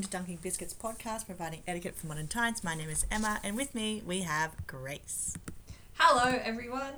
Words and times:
welcome 0.00 0.10
to 0.10 0.16
Dunking 0.16 0.38
Biscuits 0.40 0.72
podcast, 0.72 1.26
providing 1.26 1.60
etiquette 1.68 1.94
for 1.94 2.06
modern 2.06 2.26
times. 2.26 2.64
My 2.64 2.74
name 2.74 2.88
is 2.88 3.04
Emma, 3.10 3.38
and 3.44 3.54
with 3.54 3.74
me 3.74 4.02
we 4.06 4.22
have 4.22 4.66
Grace. 4.66 5.36
Hello, 5.98 6.38
everyone. 6.42 6.94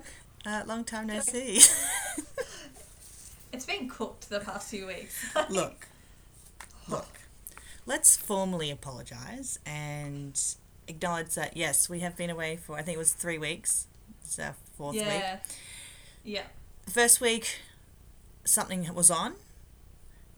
Uh, 0.47 0.63
long 0.69 0.85
time 0.85 1.09
no 1.09 1.19
see. 1.19 1.61
It's 3.53 3.67
been 3.67 3.89
cooked 3.89 4.31
the 4.31 4.39
past 4.39 4.71
few 4.71 4.87
weeks. 4.87 5.35
look, 5.51 5.89
look. 6.87 7.09
Let's 7.87 8.17
formally 8.17 8.71
apologise 8.71 9.59
and 9.67 10.41
acknowledge 10.87 11.35
that 11.35 11.57
yes, 11.57 11.89
we 11.89 12.01
have 12.01 12.17
been 12.17 12.31
away 12.31 12.55
for 12.55 12.77
I 12.77 12.83
think 12.83 12.95
it 12.95 13.01
was 13.01 13.15
three 13.15 13.39
weeks. 13.39 13.89
It's 14.23 14.39
our 14.39 14.55
fourth 14.77 14.95
week. 14.95 15.07
yeah, 15.07 15.39
yeah. 16.23 16.45
The 16.85 16.93
first 16.93 17.21
week, 17.21 17.63
something 18.45 18.95
was 18.95 19.11
on. 19.11 19.35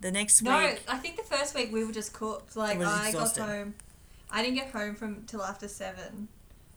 The 0.05 0.13
next 0.13 0.43
No, 0.43 0.59
week, 0.59 0.83
I 0.87 0.99
think 0.99 1.17
the 1.17 1.23
first 1.23 1.55
week 1.55 1.73
we 1.73 1.83
were 1.83 1.91
just 1.91 2.13
cooked. 2.13 2.57
Like 2.57 2.79
was 2.79 2.89
I 2.89 3.09
exhausted. 3.09 3.41
got 3.41 3.49
home, 3.49 3.75
I 4.31 4.43
didn't 4.43 4.57
get 4.57 4.69
home 4.71 4.95
from 4.97 5.25
till 5.25 5.43
after 5.43 5.67
seven. 5.67 6.29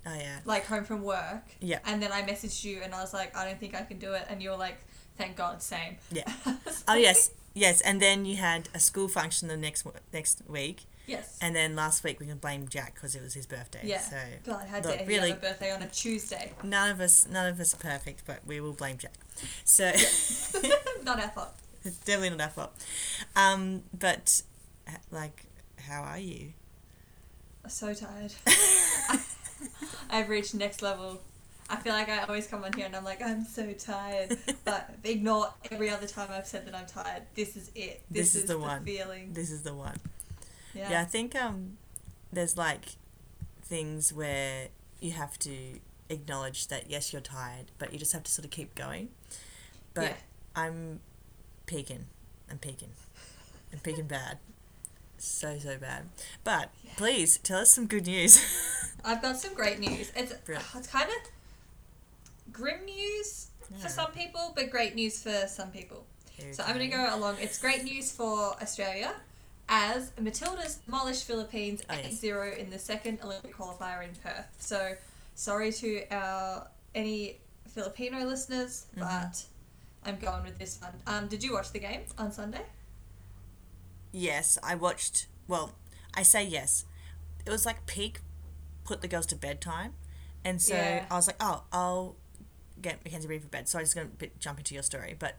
oh 0.05 0.16
yeah, 0.16 0.40
Like 0.45 0.66
home 0.66 0.86
from 0.86 1.02
work. 1.03 1.44
Yeah. 1.59 1.80
And 1.86 2.02
then 2.02 2.13
I 2.13 2.22
messaged 2.22 2.63
you 2.63 2.80
and 2.84 2.95
I 2.95 3.02
was 3.02 3.13
like, 3.13 3.36
I 3.36 3.44
don't 3.44 3.59
think 3.59 3.76
I 3.76 3.81
can 3.81 4.00
do 4.00 4.13
it, 4.13 4.26
and 4.30 4.41
you 4.41 4.52
were 4.52 4.55
like, 4.55 4.77
Thank 5.17 5.36
God, 5.36 5.62
same. 5.62 5.98
Yeah. 6.09 6.23
Oh 6.88 6.94
yes, 6.95 7.31
yes, 7.53 7.81
and 7.81 8.02
then 8.02 8.23
you 8.23 8.38
had 8.38 8.70
a 8.73 8.80
school 8.80 9.09
function 9.09 9.50
the 9.50 9.58
next 9.58 9.86
next 10.14 10.41
week. 10.48 10.86
Yes. 11.05 11.38
And 11.41 11.53
then 11.53 11.75
last 11.75 12.05
week 12.05 12.22
we 12.22 12.28
can 12.28 12.38
blame 12.38 12.70
Jack 12.70 12.94
because 12.94 13.14
it 13.14 13.22
was 13.22 13.34
his 13.34 13.45
birthday. 13.45 13.81
yeah. 13.84 14.00
So 14.00 14.16
God, 14.45 14.67
how 14.70 14.80
dare 14.80 15.05
really- 15.05 15.31
have 15.31 15.39
a 15.39 15.41
birthday 15.41 15.72
on 15.73 15.84
a 15.84 15.88
Tuesday? 15.89 16.53
none 16.64 16.91
of 16.91 17.02
us, 17.02 17.28
none 17.30 17.48
of 17.52 17.59
us 17.59 17.73
are 17.73 17.78
perfect, 17.91 18.23
but 18.25 18.39
we 18.48 18.62
will 18.62 18.72
blame 18.72 18.97
Jack. 18.97 19.16
So 19.66 19.91
Not 21.03 21.22
our 21.22 21.30
fault. 21.31 21.53
It's 21.83 21.97
definitely 21.97 22.31
not 22.31 22.42
our 22.42 22.50
fault. 22.50 22.72
Um, 23.36 23.83
but 23.97 24.42
like, 25.11 25.45
how 25.80 26.02
are 26.03 26.19
you? 26.19 26.53
I'm 27.64 27.69
so 27.69 27.94
tired. 27.94 28.34
I've 30.09 30.30
reached 30.30 30.53
next 30.56 30.81
level. 30.81 31.22
I 31.69 31.75
feel 31.75 31.92
like 31.92 32.08
I 32.08 32.19
always 32.23 32.47
come 32.47 32.64
on 32.64 32.72
here 32.73 32.86
and 32.86 32.95
I'm 32.95 33.03
like, 33.03 33.22
I'm 33.22 33.44
so 33.44 33.73
tired. 33.73 34.38
But 34.64 34.89
ignore 35.03 35.53
every 35.69 35.89
other 35.89 36.08
time 36.08 36.30
I've 36.31 36.47
said 36.47 36.66
that 36.67 36.73
I'm 36.75 36.86
tired. 36.86 37.23
This 37.36 37.58
is 37.58 37.69
it. 37.75 38.03
This, 38.09 38.34
This 38.34 38.36
is 38.36 38.41
is, 38.44 38.47
the 38.47 38.53
the, 38.53 38.59
one. 38.59 38.84
feeling. 38.86 39.34
This 39.34 39.52
is 39.52 39.64
the 39.64 39.73
one. 39.73 39.97
Yeah. 40.73 40.91
Yeah, 40.91 41.02
I 41.02 41.06
think 41.06 41.36
um, 41.36 41.78
there's 42.31 42.56
like 42.58 42.86
things 43.64 44.14
where 44.14 44.69
you 45.02 45.12
have 45.12 45.38
to 45.39 45.80
acknowledge 46.09 46.67
that 46.67 46.89
yes, 46.89 47.12
you're 47.12 47.22
tired, 47.22 47.66
but 47.78 47.91
you 47.91 48.00
just 48.00 48.14
have 48.14 48.23
to 48.23 48.31
sort 48.31 48.45
of 48.45 48.52
keep 48.52 48.73
going. 48.75 49.09
But 49.94 50.03
Yeah. 50.03 50.16
I'm 50.56 51.02
peaking. 51.68 52.06
I'm 52.50 52.58
peaking. 52.58 52.90
I'm 53.72 53.80
peaking 53.80 54.08
bad. 54.08 54.40
So 55.20 55.58
so 55.60 55.78
bad. 55.78 56.06
But 56.44 56.70
please 56.96 57.38
tell 57.38 57.59
us 57.59 57.72
some 57.72 57.86
good 57.88 58.08
news. 58.08 58.42
I've 59.06 59.22
got 59.22 59.38
some 59.38 59.54
great 59.54 59.80
news. 59.80 60.12
It's 60.16 60.34
Brilliant. 60.34 60.68
it's 60.76 60.88
kind 60.88 61.09
of 61.09 62.54
grim 62.54 62.86
news 62.86 63.48
Yeah. 63.72 63.78
for 63.80 63.90
some 63.90 64.12
people, 64.12 64.54
but 64.56 64.70
great 64.70 64.96
news 64.96 65.22
for 65.22 65.48
some 65.48 65.70
people. 65.72 66.06
So 66.52 66.62
I'm 66.64 66.76
going 66.78 66.90
to 66.92 66.96
go 66.96 67.16
along. 67.16 67.38
It's 67.42 67.58
great 67.58 67.84
news 67.84 68.12
for 68.12 68.54
Australia 68.62 69.16
as 69.70 70.12
Matildas 70.22 70.86
demolished 70.86 71.24
Philippines 71.26 71.81
Oh, 71.90 71.94
8 71.96 72.04
yes. 72.04 72.20
0 72.20 72.54
in 72.56 72.70
the 72.70 72.78
second 72.80 73.20
Olympic 73.24 73.56
qualifier 73.58 74.04
in 74.08 74.12
Perth. 74.24 74.46
So 74.59 74.94
sorry 75.34 75.72
to 75.74 76.04
our 76.12 76.68
any 76.94 77.38
Filipino 77.74 78.24
listeners, 78.24 78.86
Mhm. 78.96 79.00
but 79.00 79.44
I'm 80.08 80.17
going 80.17 80.44
with 80.44 80.58
this 80.58 80.80
one. 80.81 80.94
Um, 81.05 81.27
did 81.27 81.44
you 81.44 81.53
watch 81.53 81.72
the 81.72 81.80
game 81.80 82.02
on 82.17 82.31
Sunday? 82.31 82.61
Yes, 84.12 84.57
I 84.63 84.75
watched. 84.75 85.28
Well, 85.47 85.73
I 86.13 86.23
say 86.23 86.44
yes. 86.45 86.85
It 87.45 87.50
was 87.50 87.66
like 87.66 87.85
peak, 87.85 88.22
put 88.84 89.01
the 89.01 89.07
girls 89.07 89.25
to 89.28 89.35
bedtime, 89.35 89.94
and 90.44 90.62
so 90.62 90.75
Yeah. 90.75 91.06
I 91.12 91.16
was 91.16 91.28
like, 91.28 91.35
oh, 91.40 91.63
I'll 91.72 92.16
get 92.81 93.03
Mackenzie 93.03 93.28
ready 93.28 93.40
for 93.41 93.47
bed. 93.47 93.67
So 93.67 93.79
I 93.79 93.81
was 93.81 93.90
just 93.90 93.96
gonna 93.96 94.09
bit, 94.17 94.40
jump 94.40 94.57
into 94.59 94.73
your 94.73 94.84
story, 94.84 95.16
but 95.17 95.35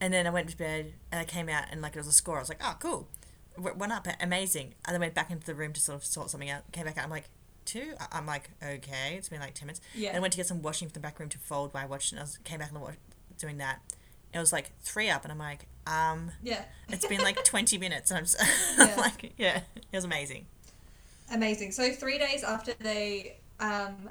and 0.00 0.12
then 0.12 0.26
I 0.26 0.30
went 0.30 0.48
to 0.48 0.56
bed 0.56 0.94
and 1.12 1.20
I 1.20 1.24
came 1.24 1.48
out 1.48 1.64
and 1.70 1.82
like 1.82 1.94
it 1.94 1.98
was 1.98 2.06
a 2.06 2.12
score. 2.12 2.36
I 2.36 2.40
was 2.40 2.48
like, 2.48 2.60
oh, 2.64 2.76
cool, 2.80 3.08
went 3.58 3.92
up, 3.92 4.06
amazing. 4.20 4.74
And 4.86 4.94
then 4.94 5.00
went 5.00 5.14
back 5.14 5.30
into 5.30 5.46
the 5.46 5.54
room 5.54 5.72
to 5.74 5.80
sort 5.80 5.98
of 5.98 6.04
sort 6.04 6.30
something 6.30 6.50
out. 6.50 6.70
Came 6.72 6.86
back 6.86 6.98
out. 6.98 7.04
I'm 7.04 7.10
like. 7.10 7.28
Two. 7.66 7.92
I'm 8.10 8.26
like 8.26 8.50
okay. 8.64 9.14
It's 9.16 9.28
been 9.28 9.38
like 9.38 9.54
ten 9.54 9.66
minutes. 9.66 9.80
Yeah. 9.94 10.08
And 10.08 10.16
I 10.16 10.20
went 10.20 10.32
to 10.32 10.38
get 10.38 10.46
some 10.46 10.60
washing 10.60 10.88
from 10.88 10.94
the 10.94 11.00
back 11.00 11.20
room 11.20 11.28
to 11.28 11.38
fold 11.38 11.72
while 11.72 11.84
I 11.84 11.86
watched. 11.86 12.10
And 12.10 12.18
I 12.18 12.22
was 12.24 12.38
came 12.42 12.58
back 12.58 12.72
and 12.72 12.80
was 12.80 12.96
doing 13.40 13.58
that. 13.58 13.80
It 14.32 14.38
was 14.38 14.52
like 14.52 14.70
three 14.82 15.10
up, 15.10 15.24
and 15.24 15.32
I'm 15.32 15.38
like, 15.38 15.66
um, 15.86 16.30
Yeah. 16.42 16.62
it's 16.88 17.06
been 17.06 17.20
like 17.22 17.42
20 17.44 17.78
minutes 17.78 18.10
and 18.10 18.18
I'm 18.18 18.24
just 18.24 18.38
Yeah. 18.78 18.94
like, 18.96 19.32
yeah, 19.36 19.62
it 19.74 19.96
was 19.96 20.04
amazing. 20.04 20.46
Amazing. 21.32 21.72
So 21.72 21.90
three 21.92 22.18
days 22.18 22.42
after 22.44 22.72
they 22.80 23.38
um, 23.60 24.08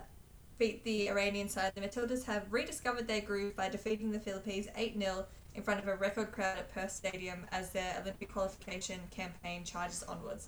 beat 0.57 0.83
the 0.83 1.09
Iranian 1.09 1.47
side, 1.49 1.73
the 1.75 1.81
Matildas 1.81 2.25
have 2.25 2.51
rediscovered 2.51 3.07
their 3.07 3.21
groove 3.21 3.55
by 3.55 3.69
defeating 3.69 4.11
the 4.11 4.19
Philippines 4.19 4.67
8 4.75 4.97
0 4.99 5.25
in 5.55 5.63
front 5.63 5.79
of 5.79 5.87
a 5.87 5.95
record 5.95 6.31
crowd 6.31 6.57
at 6.57 6.73
Perth 6.73 6.91
Stadium 6.91 7.45
as 7.51 7.71
their 7.71 7.97
Olympic 8.01 8.31
qualification 8.31 8.99
campaign 9.11 9.63
charges 9.63 10.03
onwards. 10.03 10.47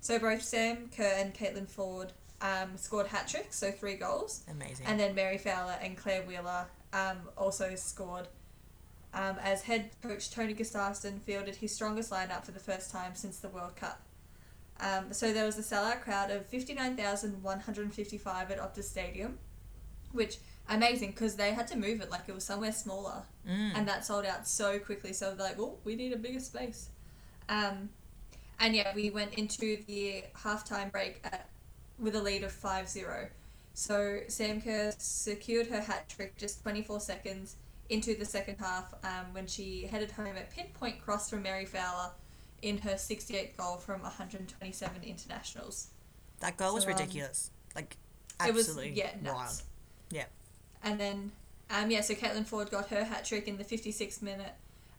So 0.00 0.18
both 0.18 0.42
Sam 0.42 0.88
Kerr 0.96 1.14
and 1.18 1.34
Caitlin 1.34 1.68
Foord 1.68 2.10
um, 2.40 2.76
scored 2.76 3.06
hat 3.06 3.28
tricks, 3.28 3.56
so 3.58 3.70
three 3.70 3.94
goals, 3.96 4.42
Amazing. 4.50 4.86
and 4.86 4.98
then 4.98 5.14
Mary 5.14 5.36
Fowler 5.38 5.76
and 5.82 5.96
Clare 5.96 6.22
Wheeler 6.22 6.66
um, 6.92 7.18
also 7.36 7.74
scored. 7.76 8.28
Um, 9.12 9.36
as 9.42 9.62
head 9.62 9.90
coach 10.02 10.30
Tony 10.30 10.54
Gustafsson 10.54 11.20
fielded 11.20 11.56
his 11.56 11.74
strongest 11.74 12.12
lineup 12.12 12.44
for 12.44 12.52
the 12.52 12.60
first 12.60 12.92
time 12.92 13.14
since 13.14 13.38
the 13.38 13.48
World 13.48 13.74
Cup. 13.74 14.00
Um, 14.78 15.12
so 15.12 15.32
there 15.32 15.44
was 15.44 15.58
a 15.58 15.62
sellout 15.62 16.02
crowd 16.02 16.30
of 16.30 16.46
59,155 16.46 18.50
at 18.50 18.58
Optus 18.58 18.84
Stadium, 18.84 19.38
which 20.12 20.38
amazing 20.68 21.10
because 21.10 21.34
they 21.36 21.52
had 21.52 21.66
to 21.68 21.76
move 21.76 22.00
it 22.00 22.10
like 22.10 22.22
it 22.28 22.34
was 22.34 22.44
somewhere 22.44 22.72
smaller, 22.72 23.22
Mm. 23.48 23.72
and 23.74 23.88
that 23.88 24.04
sold 24.04 24.26
out 24.26 24.46
so 24.46 24.78
quickly. 24.78 25.12
So 25.12 25.34
they're 25.34 25.46
like, 25.48 25.58
oh, 25.58 25.78
we 25.84 25.96
need 25.96 26.12
a 26.12 26.16
bigger 26.16 26.40
space. 26.40 26.90
Um, 27.48 27.88
and 28.60 28.76
yeah, 28.76 28.94
we 28.94 29.10
went 29.10 29.34
into 29.34 29.78
the 29.86 30.24
halftime 30.36 30.92
break 30.92 31.20
at, 31.24 31.48
with 31.98 32.14
a 32.14 32.22
lead 32.22 32.44
of 32.44 32.52
5-0. 32.52 33.28
So 33.80 34.20
Sam 34.28 34.60
Kerr 34.60 34.92
secured 34.98 35.68
her 35.68 35.80
hat 35.80 36.06
trick 36.10 36.36
just 36.36 36.62
24 36.62 37.00
seconds 37.00 37.56
into 37.88 38.14
the 38.14 38.26
second 38.26 38.56
half 38.58 38.92
um, 39.02 39.32
when 39.32 39.46
she 39.46 39.86
headed 39.90 40.10
home 40.10 40.36
at 40.36 40.50
pinpoint 40.50 41.00
cross 41.02 41.30
from 41.30 41.42
Mary 41.42 41.64
Fowler 41.64 42.10
in 42.60 42.76
her 42.76 42.92
68th 42.92 43.56
goal 43.56 43.78
from 43.78 44.02
127 44.02 45.02
internationals. 45.02 45.88
that 46.40 46.58
goal 46.58 46.74
was 46.74 46.84
so, 46.84 46.90
um, 46.90 46.96
ridiculous. 46.98 47.52
Like, 47.74 47.96
it 48.46 48.52
was 48.52 48.68
absolutely 48.68 48.98
yeah 48.98 49.12
nuts. 49.22 49.34
wild. 49.34 49.62
Yeah. 50.10 50.24
And 50.84 51.00
then 51.00 51.32
um, 51.70 51.90
yeah, 51.90 52.02
so 52.02 52.12
Caitlin 52.12 52.46
Foord 52.46 52.70
got 52.70 52.90
her 52.90 53.02
hat 53.02 53.24
trick 53.24 53.48
in 53.48 53.56
the 53.56 53.64
56th 53.64 54.20
minute. 54.20 54.52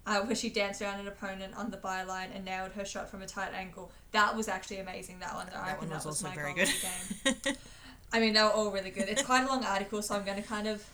Uh, 0.08 0.22
where 0.22 0.36
she 0.36 0.50
danced 0.50 0.82
around 0.82 1.00
an 1.00 1.08
opponent 1.08 1.54
on 1.56 1.70
the 1.70 1.78
byline 1.78 2.36
and 2.36 2.44
nailed 2.44 2.72
her 2.72 2.84
shot 2.84 3.08
from 3.08 3.22
a 3.22 3.28
tight 3.28 3.54
angle. 3.54 3.92
That 4.14 4.36
was 4.36 4.48
actually 4.48 4.80
amazing. 4.80 5.20
That 5.20 5.36
one. 5.36 5.46
I 5.50 5.52
That 5.52 5.66
reckon 5.68 5.90
one 5.90 5.96
was 5.96 6.04
that 6.04 6.10
was 6.10 6.24
also 6.24 6.28
my 6.30 6.36
very 6.36 6.54
good. 6.56 7.58
of 8.14 8.20
the 8.20 8.20
game. 8.20 8.24
I 8.24 8.26
mean, 8.26 8.34
they 8.34 8.42
were 8.42 8.50
all 8.50 8.72
really 8.72 8.92
good. 8.92 9.10
It's 9.10 9.22
quite 9.24 9.44
a 9.44 9.48
long 9.48 9.64
article, 9.64 10.02
so 10.02 10.16
I'm 10.16 10.24
going 10.26 10.42
to 10.42 10.48
kind 10.48 10.68
of 10.68 10.86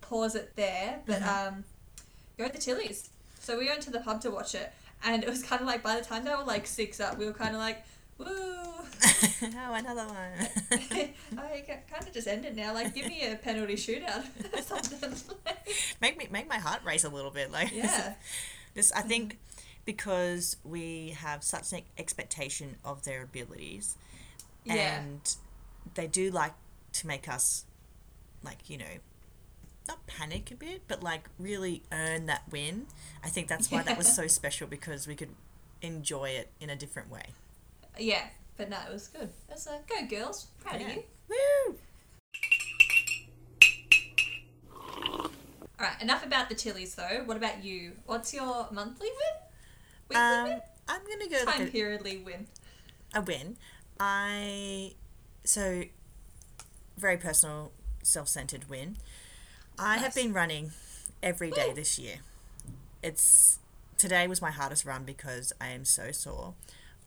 pause 0.00 0.34
it 0.34 0.54
there. 0.56 1.00
But 1.06 1.20
Mhm. 1.22 1.48
um, 1.48 1.64
go 2.36 2.46
to 2.46 2.52
the 2.52 2.58
Tillies. 2.58 3.08
So 3.40 3.58
we 3.58 3.66
went 3.66 3.82
to 3.82 3.90
the 3.90 4.00
pub 4.00 4.20
to 4.22 4.30
watch 4.30 4.54
it, 4.54 4.72
and 5.04 5.22
it 5.22 5.28
was 5.30 5.42
kind 5.42 5.60
of 5.60 5.66
like 5.66 5.82
by 5.82 5.98
the 5.98 6.04
time 6.04 6.24
they 6.24 6.34
were 6.34 6.44
like 6.44 6.66
six 6.66 7.00
up, 7.00 7.18
we 7.18 7.24
were 7.26 7.32
kind 7.32 7.54
of 7.54 7.60
like, 7.60 7.82
woo. 8.18 8.26
oh, 8.28 9.74
another 9.74 10.06
one. 10.06 10.48
I 11.38 11.64
kind 11.90 12.06
of 12.06 12.12
just 12.12 12.26
ended 12.26 12.56
now. 12.56 12.74
Like, 12.74 12.94
give 12.94 13.06
me 13.06 13.22
a 13.30 13.36
penalty 13.36 13.74
shootout 13.74 14.24
or 14.52 14.60
something. 14.80 15.14
make 16.00 16.18
me 16.18 16.28
make 16.30 16.48
my 16.48 16.58
heart 16.58 16.80
race 16.84 17.04
a 17.04 17.08
little 17.08 17.30
bit. 17.30 17.50
Like, 17.52 17.72
yeah, 17.72 18.14
this. 18.74 18.90
I 18.92 19.02
think 19.02 19.38
because 19.84 20.56
we 20.64 21.10
have 21.20 21.42
such 21.44 21.72
an 21.72 21.82
expectation 21.96 22.76
of 22.84 23.04
their 23.04 23.22
abilities, 23.22 23.96
yeah, 24.64 24.98
and 25.00 25.36
they 25.94 26.06
do 26.08 26.30
like 26.30 26.52
to 26.94 27.06
make 27.06 27.28
us, 27.28 27.64
like 28.42 28.68
you 28.70 28.78
know, 28.78 28.84
not 29.86 30.06
panic 30.06 30.50
a 30.50 30.54
bit, 30.54 30.82
but 30.88 31.02
like 31.02 31.28
really 31.38 31.82
earn 31.92 32.26
that 32.26 32.42
win. 32.50 32.86
I 33.24 33.28
think 33.28 33.48
that's 33.48 33.70
why 33.70 33.82
that 33.82 33.96
was 33.98 34.14
so 34.14 34.26
special 34.38 34.66
because 34.66 35.06
we 35.06 35.14
could 35.14 35.30
enjoy 35.82 36.30
it 36.30 36.50
in 36.60 36.70
a 36.70 36.76
different 36.76 37.10
way. 37.10 37.26
yeah. 37.98 38.24
But 38.56 38.70
no, 38.70 38.76
it 38.88 38.92
was 38.92 39.06
good. 39.06 39.22
It 39.48 39.52
was 39.52 39.68
like, 39.68 39.86
go 39.86 40.04
girls, 40.08 40.46
proud 40.60 40.80
Yeah. 40.80 40.88
of 40.88 40.96
you. 40.96 41.02
Woo! 41.28 41.76
All 45.80 45.86
right, 45.86 46.02
enough 46.02 46.24
about 46.26 46.48
the 46.48 46.56
Tillies 46.56 46.96
though. 46.96 47.22
What 47.24 47.36
about 47.36 47.62
you? 47.64 47.92
What's 48.06 48.34
your 48.34 48.66
monthly 48.72 49.06
win? 49.08 49.42
Weekly 50.08 50.22
Um, 50.22 50.44
win? 50.48 50.60
I'm 50.88 51.00
gonna 51.06 51.28
go 51.30 51.44
Time 51.44 51.60
like 51.60 51.68
a, 51.68 51.70
periodly 51.70 52.16
win. 52.18 52.46
a 53.14 53.20
win. 53.20 53.56
I 54.00 54.94
so 55.44 55.84
very 56.98 57.16
personal, 57.16 57.72
self-centered 58.02 58.68
win. 58.68 58.96
I 59.78 59.98
have 59.98 60.14
been 60.14 60.32
running 60.32 60.72
every 61.22 61.50
day 61.50 61.68
Woo. 61.68 61.74
this 61.74 61.98
year. 61.98 62.16
It's 63.02 63.58
today 63.96 64.26
was 64.26 64.42
my 64.42 64.50
hardest 64.50 64.84
run 64.84 65.04
because 65.04 65.52
I 65.60 65.68
am 65.68 65.84
so 65.84 66.10
sore, 66.10 66.54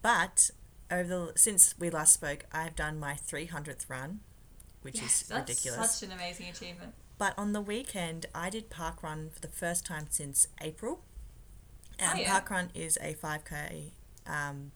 but 0.01 0.51
over 0.89 1.07
the 1.07 1.33
since 1.35 1.75
we 1.79 1.89
last 1.89 2.13
spoke, 2.13 2.45
I've 2.51 2.75
done 2.75 2.99
my 2.99 3.15
three 3.15 3.45
hundredth 3.45 3.89
run, 3.89 4.21
which 4.81 5.01
Yes, 5.01 5.21
is 5.23 5.27
that's 5.27 5.49
ridiculous. 5.49 5.91
such 5.91 6.09
an 6.09 6.15
amazing 6.15 6.47
achievement. 6.49 6.94
But 7.17 7.33
on 7.37 7.53
the 7.53 7.61
weekend, 7.61 8.25
I 8.33 8.49
did 8.49 8.69
park 8.69 9.03
run 9.03 9.29
for 9.33 9.39
the 9.41 9.47
first 9.47 9.85
time 9.85 10.07
since 10.09 10.47
April. 10.61 11.01
Oh, 12.01 12.15
yeah. 12.15 12.31
park 12.31 12.49
run 12.49 12.71
is 12.73 12.97
a 13.01 13.13
five 13.13 13.45
k 13.45 13.91
um, 14.25 14.71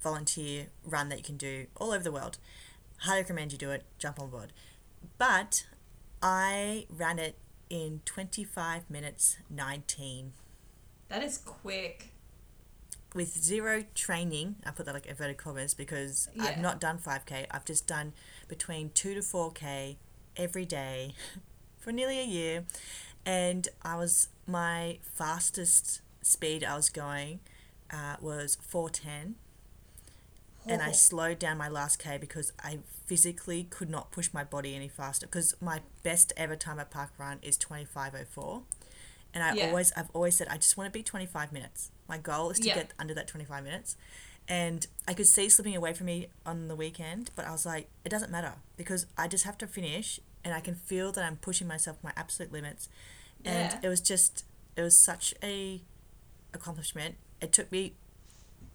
volunteer 0.00 0.66
run 0.84 1.08
that 1.08 1.18
you 1.18 1.24
can 1.24 1.36
do 1.36 1.66
all 1.76 1.90
over 1.92 2.04
the 2.04 2.12
world. 2.12 2.38
Highly 2.98 3.20
recommend 3.20 3.52
you 3.52 3.58
do 3.58 3.70
it. 3.70 3.84
Jump 3.98 4.20
on 4.20 4.30
board. 4.30 4.52
But 5.18 5.64
I 6.22 6.86
ran 6.90 7.18
it 7.18 7.36
in 7.70 8.00
twenty 8.04 8.44
five 8.44 8.88
minutes 8.90 9.38
nineteen. 9.50 10.32
That 11.08 11.22
is 11.22 11.38
quick. 11.38 12.12
with 13.14 13.42
zero 13.42 13.84
training, 13.94 14.56
I 14.66 14.70
put 14.70 14.84
that 14.86 14.94
like 14.94 15.06
inverted 15.06 15.38
commas 15.38 15.72
because 15.74 16.28
I've 16.38 16.58
not 16.58 16.78
done 16.78 16.98
5k. 16.98 17.46
I've 17.50 17.64
just 17.64 17.86
done 17.86 18.12
between 18.48 18.90
2 18.90 19.14
to 19.14 19.20
4k 19.20 19.96
every 20.36 20.66
day 20.66 21.14
for 21.78 21.90
nearly 21.90 22.18
a 22.20 22.24
year. 22.24 22.66
And 23.24 23.66
I 23.82 23.96
was, 23.96 24.28
my 24.46 24.98
fastest 25.14 26.02
speed 26.20 26.62
I 26.62 26.76
was 26.76 26.90
going 26.90 27.40
uh, 27.90 28.16
was 28.20 28.58
410. 28.60 29.36
And 30.66 30.82
I 30.82 30.92
slowed 30.92 31.38
down 31.38 31.56
my 31.56 31.68
last 31.68 31.98
K 31.98 32.18
because 32.18 32.52
I 32.62 32.80
physically 33.06 33.64
could 33.64 33.88
not 33.88 34.10
push 34.10 34.30
my 34.34 34.44
body 34.44 34.74
any 34.74 34.88
faster. 34.88 35.26
Because 35.26 35.54
my 35.60 35.80
best 36.02 36.32
ever 36.36 36.56
time 36.56 36.78
at 36.78 36.90
park 36.90 37.10
run 37.18 37.38
is 37.42 37.56
25.04. 37.56 38.64
And 39.32 39.42
I 39.44 39.52
Yeah. 39.54 39.66
always, 39.68 39.92
I've 39.96 40.10
always 40.12 40.36
said, 40.36 40.48
I 40.48 40.56
just 40.56 40.76
want 40.76 40.92
to 40.92 40.98
be 40.98 41.02
25 41.02 41.52
minutes. 41.52 41.90
My 42.06 42.18
goal 42.18 42.50
is 42.50 42.58
to 42.58 42.66
Yeah. 42.66 42.74
get 42.74 42.92
under 42.98 43.14
that 43.14 43.26
25 43.28 43.64
minutes. 43.64 43.96
And 44.46 44.86
I 45.06 45.14
could 45.14 45.26
see 45.26 45.48
slipping 45.48 45.76
away 45.76 45.92
from 45.92 46.06
me 46.06 46.28
on 46.46 46.68
the 46.68 46.76
weekend, 46.76 47.30
but 47.36 47.44
I 47.46 47.52
was 47.52 47.66
like, 47.66 47.88
it 48.04 48.08
doesn't 48.08 48.30
matter 48.32 48.54
because 48.78 49.04
I 49.16 49.28
just 49.28 49.44
have 49.44 49.58
to 49.58 49.66
finish 49.66 50.20
and 50.42 50.54
I 50.54 50.60
can 50.60 50.74
feel 50.74 51.12
that 51.12 51.22
I'm 51.24 51.36
pushing 51.36 51.66
myself 51.66 51.98
my 52.02 52.12
absolute 52.16 52.50
limits. 52.50 52.88
And 53.44 53.72
Yeah. 53.72 53.80
it 53.82 53.88
was 53.88 54.00
just, 54.00 54.44
it 54.76 54.82
was 54.82 55.02
such 55.04 55.34
a 55.42 55.82
accomplishment. 56.54 57.16
It 57.42 57.52
took 57.52 57.70
me 57.70 57.94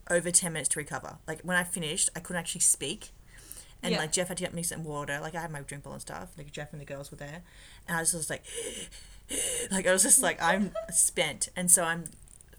over 0.10 0.32
10 0.32 0.54
minutes 0.54 0.70
to 0.70 0.80
recover. 0.80 1.18
Like 1.28 1.42
when 1.42 1.58
I 1.58 1.64
finished, 1.64 2.10
I 2.16 2.20
couldn't 2.20 2.40
actually 2.40 2.62
speak. 2.62 3.12
And 3.82 3.92
Yeah. 3.92 4.00
like 4.00 4.12
Jeff 4.14 4.30
had 4.30 4.38
to 4.38 4.44
get 4.44 4.54
me 4.54 4.64
some 4.64 4.84
water. 4.84 5.20
Like 5.22 5.36
I 5.36 5.42
had 5.42 5.52
my 5.52 5.62
drink 5.62 5.84
bowl 5.84 5.94
and 5.94 6.02
stuff. 6.02 6.30
Like 6.38 6.52
Jeff 6.52 6.72
and 6.72 6.82
the 6.82 6.86
girls 6.86 7.12
were 7.12 7.18
there. 7.18 7.44
And 7.88 7.98
I 7.98 8.00
was 8.00 8.12
just 8.12 8.30
like, 8.30 8.44
like 9.72 9.88
I 9.88 9.92
was 9.92 10.04
just 10.04 10.22
like, 10.22 10.42
I'm 10.42 10.72
spent. 10.92 11.50
And 11.56 11.70
so 11.70 11.84
I'm 11.84 12.06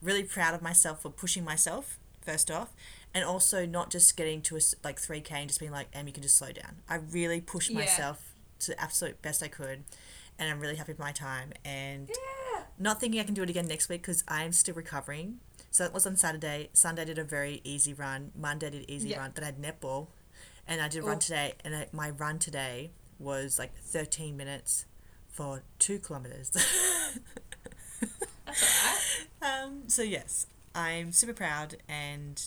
really 0.02 0.23
proud 0.25 0.55
of 0.55 0.62
myself 0.62 1.02
for 1.02 1.11
pushing 1.11 1.44
myself, 1.44 1.99
first 2.25 2.50
off. 2.50 2.75
And 3.14 3.25
also 3.25 3.64
not 3.64 3.90
just 3.90 4.17
getting 4.17 4.43
to 4.43 4.56
a, 4.56 4.61
like 4.82 5.00
3K 5.00 5.31
and 5.32 5.49
just 5.49 5.61
being 5.61 5.73
like, 5.73 5.87
Em, 5.94 6.06
you 6.06 6.12
can 6.12 6.23
just 6.23 6.37
slow 6.37 6.50
down. 6.52 6.76
I 6.88 6.97
really 6.97 7.40
pushed 7.40 7.70
Yeah. 7.70 7.79
myself 7.81 8.35
to 8.61 8.73
the 8.73 8.81
absolute 8.81 9.23
best 9.23 9.43
I 9.43 9.49
could. 9.49 9.85
And 10.38 10.50
I'm 10.50 10.58
really 10.58 10.76
happy 10.76 10.93
with 10.93 10.99
my 10.99 11.12
time. 11.12 11.52
And 11.64 12.08
Yeah. 12.08 12.64
not 12.79 12.99
thinking 13.00 13.20
I 13.20 13.25
can 13.25 13.35
do 13.35 13.43
it 13.44 13.50
again 13.50 13.67
next 13.69 13.88
week 13.88 14.02
because 14.02 14.25
I'm 14.26 14.52
still 14.52 14.75
recovering. 14.75 15.38
So 15.75 15.82
that 15.82 15.93
was 15.93 16.06
on 16.06 16.15
Saturday. 16.17 16.69
Sunday 16.73 17.03
I 17.03 17.05
did 17.05 17.19
a 17.19 17.25
very 17.25 17.61
easy 17.65 17.93
run. 17.93 18.31
Monday 18.38 18.69
I 18.69 18.71
did 18.71 18.88
easy 18.88 19.09
Yeah. 19.09 19.19
run. 19.19 19.32
Then 19.35 19.43
I 19.43 19.47
had 19.47 19.59
netball, 19.61 20.06
and 20.69 20.81
I 20.81 20.87
did 20.87 21.03
a 21.03 21.06
run 21.06 21.19
today. 21.19 21.55
And 21.65 21.75
I, 21.75 21.88
my 21.91 22.11
run 22.11 22.38
today 22.38 22.93
was 23.19 23.59
like 23.59 23.76
13 23.79 24.37
minutes 24.37 24.85
for 25.26 25.65
two 25.81 25.99
kilometers. 25.99 26.50
That's 28.47 28.76
alright. 29.43 29.65
um, 29.65 29.82
so 29.88 30.03
yes, 30.03 30.47
I'm 30.76 31.11
super 31.11 31.32
proud. 31.32 31.79
And 31.88 32.41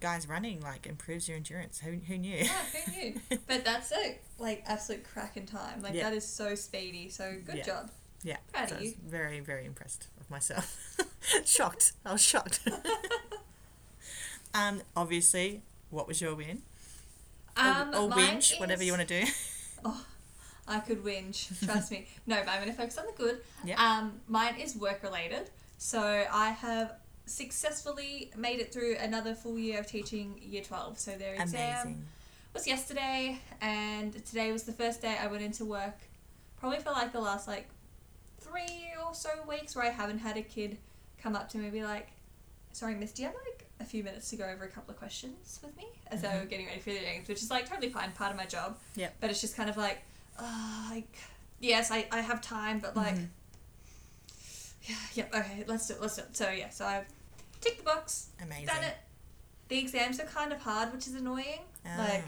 guys, 0.00 0.28
running 0.28 0.60
like 0.60 0.84
improves 0.84 1.28
your 1.28 1.36
endurance. 1.36 1.78
Who 1.78 1.92
who 1.92 2.18
knew? 2.18 2.38
Yeah, 2.38 2.62
who 2.86 2.90
knew? 2.90 3.20
But 3.46 3.64
that's 3.64 3.92
a 3.92 4.18
like 4.40 4.64
absolute 4.66 5.04
crack 5.04 5.36
in 5.36 5.46
time. 5.46 5.80
Like 5.80 5.94
Yeah. 5.94 6.10
that 6.10 6.16
is 6.16 6.26
so 6.26 6.56
speedy. 6.56 7.08
So 7.08 7.36
good 7.46 7.58
Yeah. 7.58 7.62
job. 7.62 7.90
yeah, 8.24 8.38
Proud 8.52 8.68
so 8.70 8.74
of 8.74 8.80
I 8.80 8.84
was 8.84 8.90
you. 8.92 8.98
very 9.06 9.38
very 9.38 9.64
impressed 9.64 10.08
with 10.18 10.28
myself. 10.28 10.76
shocked. 11.44 11.92
I 12.04 12.12
was 12.12 12.22
shocked. 12.22 12.60
um, 14.54 14.82
obviously, 14.96 15.62
what 15.90 16.06
was 16.08 16.20
your 16.20 16.34
win? 16.34 16.62
Um, 17.56 17.94
or 17.94 17.98
or 17.98 18.10
whinge, 18.10 18.58
whatever 18.58 18.82
you 18.82 18.92
want 18.92 19.06
to 19.08 19.20
do. 19.20 19.26
Oh, 19.86 20.02
I 20.66 20.80
could 20.80 21.04
whinge. 21.04 21.62
Trust 21.62 21.90
me. 21.90 22.06
No, 22.26 22.36
but 22.42 22.48
I'm 22.48 22.62
going 22.62 22.70
to 22.70 22.74
focus 22.74 22.96
on 22.96 23.04
the 23.04 23.12
good. 23.22 23.40
Yeah. 23.66 23.76
Um, 23.76 24.14
mine 24.26 24.54
is 24.58 24.74
work 24.74 25.02
related. 25.02 25.50
So 25.76 26.00
I 26.00 26.52
have 26.52 26.94
successfully 27.26 28.30
made 28.34 28.60
it 28.60 28.72
through 28.72 28.96
another 28.98 29.34
full 29.34 29.58
year 29.58 29.80
of 29.80 29.86
teaching 29.86 30.40
year 30.40 30.62
12. 30.62 30.98
So 30.98 31.10
their 31.18 31.34
exam 31.34 31.82
Amazing. 31.82 32.04
was 32.54 32.66
yesterday, 32.66 33.38
and 33.60 34.14
today 34.24 34.52
was 34.52 34.62
the 34.62 34.72
first 34.72 35.02
day 35.02 35.18
I 35.20 35.26
went 35.26 35.42
into 35.42 35.66
work. 35.66 35.98
Probably 36.58 36.78
for 36.78 36.92
like 36.92 37.12
the 37.12 37.20
last 37.20 37.46
like 37.46 37.68
three 38.40 38.86
or 39.06 39.14
so 39.14 39.28
weeks 39.46 39.76
where 39.76 39.84
I 39.84 39.90
haven't 39.90 40.20
had 40.20 40.38
a 40.38 40.42
kid 40.42 40.78
come 41.24 41.34
up 41.34 41.48
to 41.48 41.56
me 41.58 41.64
and 41.64 41.72
be 41.72 41.82
like, 41.82 42.08
"Sorry, 42.72 42.94
Miss, 42.94 43.10
do 43.12 43.22
you 43.22 43.28
have 43.28 43.36
like 43.46 43.66
a 43.80 43.84
few 43.84 44.04
minutes 44.04 44.28
to 44.30 44.36
go 44.36 44.44
over 44.44 44.64
a 44.64 44.68
couple 44.68 44.92
of 44.92 44.98
questions 44.98 45.58
with 45.64 45.74
me?" 45.76 45.86
As 46.08 46.20
they 46.22 46.28
were 46.28 46.44
getting 46.44 46.66
ready 46.66 46.78
for 46.80 46.90
the 46.90 46.96
exams, 46.96 47.28
which 47.28 47.42
is 47.42 47.50
like 47.50 47.68
totally 47.68 47.88
fine, 47.88 48.12
part 48.12 48.30
of 48.30 48.36
my 48.36 48.44
job. 48.46 48.76
Yep. 48.94 49.16
But 49.20 49.30
it's 49.30 49.40
just 49.40 49.56
kind 49.56 49.70
of 49.70 49.76
like, 49.78 50.02
uh, 50.38 50.88
like, 50.90 51.16
yes, 51.60 51.90
I, 51.90 52.06
I 52.12 52.20
have 52.20 52.40
time, 52.42 52.78
but 52.78 52.94
like, 52.94 53.16
Mhm. 53.16 53.28
yeah, 54.84 54.96
yep, 55.14 55.34
okay, 55.34 55.64
let's 55.66 55.88
do 55.88 55.94
it, 55.94 56.00
let's 56.02 56.16
do 56.16 56.22
it. 56.22 56.36
So 56.36 56.50
yeah, 56.50 56.68
so 56.68 56.84
I've 56.84 57.06
ticked 57.62 57.78
the 57.78 57.84
box, 57.84 58.28
Amazing. 58.42 58.66
done 58.66 58.84
it. 58.84 58.96
The 59.68 59.78
exams 59.78 60.20
are 60.20 60.24
kind 60.26 60.52
of 60.52 60.60
hard, 60.60 60.92
which 60.92 61.06
is 61.06 61.14
annoying. 61.14 61.60
Oh, 61.86 61.98
Like, 61.98 62.24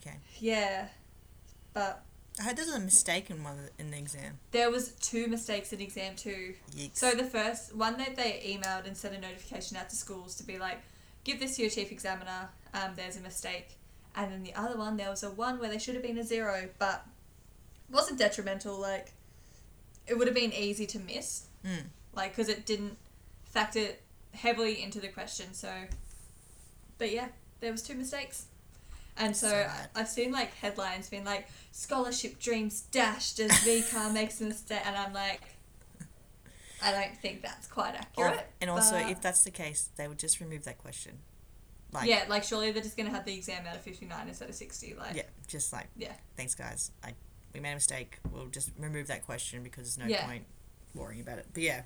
okay. 0.00 0.16
yeah, 0.40 0.88
but 1.74 2.02
I 2.38 2.42
heard 2.42 2.56
there 2.56 2.64
was 2.64 2.74
a 2.74 2.80
mistake 2.80 3.30
in 3.30 3.44
one 3.44 3.56
in 3.78 3.90
the 3.90 3.98
exam. 3.98 4.38
there 4.50 4.70
was 4.70 4.90
two 4.92 5.28
mistakes 5.28 5.72
in 5.72 5.80
exam 5.80 6.16
two. 6.16 6.54
Yeeks. 6.76 6.96
So 6.96 7.12
the 7.12 7.24
first 7.24 7.74
one 7.74 7.96
that 7.98 8.16
they 8.16 8.42
emailed 8.44 8.86
and 8.86 8.96
sent 8.96 9.14
a 9.14 9.20
notification 9.20 9.76
out 9.76 9.88
to 9.90 9.96
schools 9.96 10.34
to 10.36 10.44
be 10.44 10.58
like, 10.58 10.78
give 11.22 11.38
this 11.38 11.56
to 11.56 11.62
your 11.62 11.70
chief 11.70 11.92
examiner. 11.92 12.48
Um, 12.72 12.92
there's 12.96 13.16
a 13.16 13.20
mistake. 13.20 13.76
And 14.16 14.32
then 14.32 14.42
the 14.42 14.54
other 14.54 14.76
one, 14.76 14.96
there 14.96 15.10
was 15.10 15.22
a 15.22 15.30
one 15.30 15.58
where 15.58 15.70
they 15.70 15.78
should 15.78 15.94
have 15.94 16.02
been 16.02 16.18
a 16.18 16.24
zero, 16.24 16.68
but 16.78 17.06
wasn't 17.90 18.18
detrimental. 18.18 18.78
Like, 18.80 19.12
it 20.06 20.18
would 20.18 20.26
have 20.26 20.36
been 20.36 20.52
easy 20.52 20.86
to 20.86 20.98
miss. 20.98 21.46
Mm. 21.64 21.84
Like, 22.14 22.32
because 22.32 22.48
it 22.48 22.66
didn't 22.66 22.96
factor 23.44 23.88
heavily 24.32 24.82
into 24.82 25.00
the 25.00 25.08
question. 25.08 25.54
So, 25.54 25.72
but 26.98 27.12
yeah, 27.12 27.28
there 27.60 27.72
was 27.72 27.82
two 27.82 27.94
mistakes. 27.94 28.46
And 29.16 29.36
so, 29.36 29.48
bad. 29.50 29.88
I've 29.94 30.08
seen 30.08 30.32
like 30.32 30.52
headlines 30.54 31.08
being 31.08 31.24
like 31.24 31.46
scholarship 31.72 32.40
dreams 32.40 32.80
dashed 32.90 33.38
as 33.40 33.50
VCAA 33.52 34.12
makes 34.12 34.40
a 34.40 34.44
mistake, 34.44 34.82
and 34.84 34.96
I'm 34.96 35.12
like, 35.12 35.40
I 36.82 36.90
don't 36.90 37.16
think 37.18 37.42
that's 37.42 37.66
quite 37.66 37.94
Or- 38.16 38.26
accurate. 38.26 38.46
and 38.60 38.70
also, 38.70 39.00
but- 39.00 39.10
if 39.10 39.20
that's 39.22 39.42
the 39.44 39.50
case, 39.50 39.88
they 39.96 40.08
would 40.08 40.18
just 40.18 40.40
remove 40.40 40.64
that 40.64 40.78
question. 40.78 41.18
Like, 41.92 42.08
yeah, 42.08 42.24
like 42.28 42.42
surely 42.42 42.72
they're 42.72 42.82
just 42.82 42.96
gonna 42.96 43.10
have 43.10 43.24
the 43.24 43.32
exam 43.34 43.64
out 43.68 43.76
of 43.76 43.82
59 43.82 44.26
instead 44.28 44.48
of 44.48 44.54
60. 44.56 44.94
Like, 44.94 45.14
yeah, 45.14 45.22
just 45.46 45.72
like, 45.72 45.86
Yeah. 45.96 46.12
thanks, 46.36 46.54
guys. 46.56 46.90
I 47.04 47.14
we 47.52 47.60
made 47.60 47.70
a 47.70 47.74
mistake. 47.76 48.18
We'll 48.32 48.48
just 48.48 48.70
remove 48.76 49.06
that 49.06 49.24
question 49.24 49.62
because 49.62 49.94
there's 49.94 50.08
no 50.08 50.12
Yeah. 50.12 50.26
point 50.26 50.44
worrying 50.92 51.20
about 51.20 51.38
it. 51.38 51.46
But 51.54 51.62
yeah, 51.62 51.82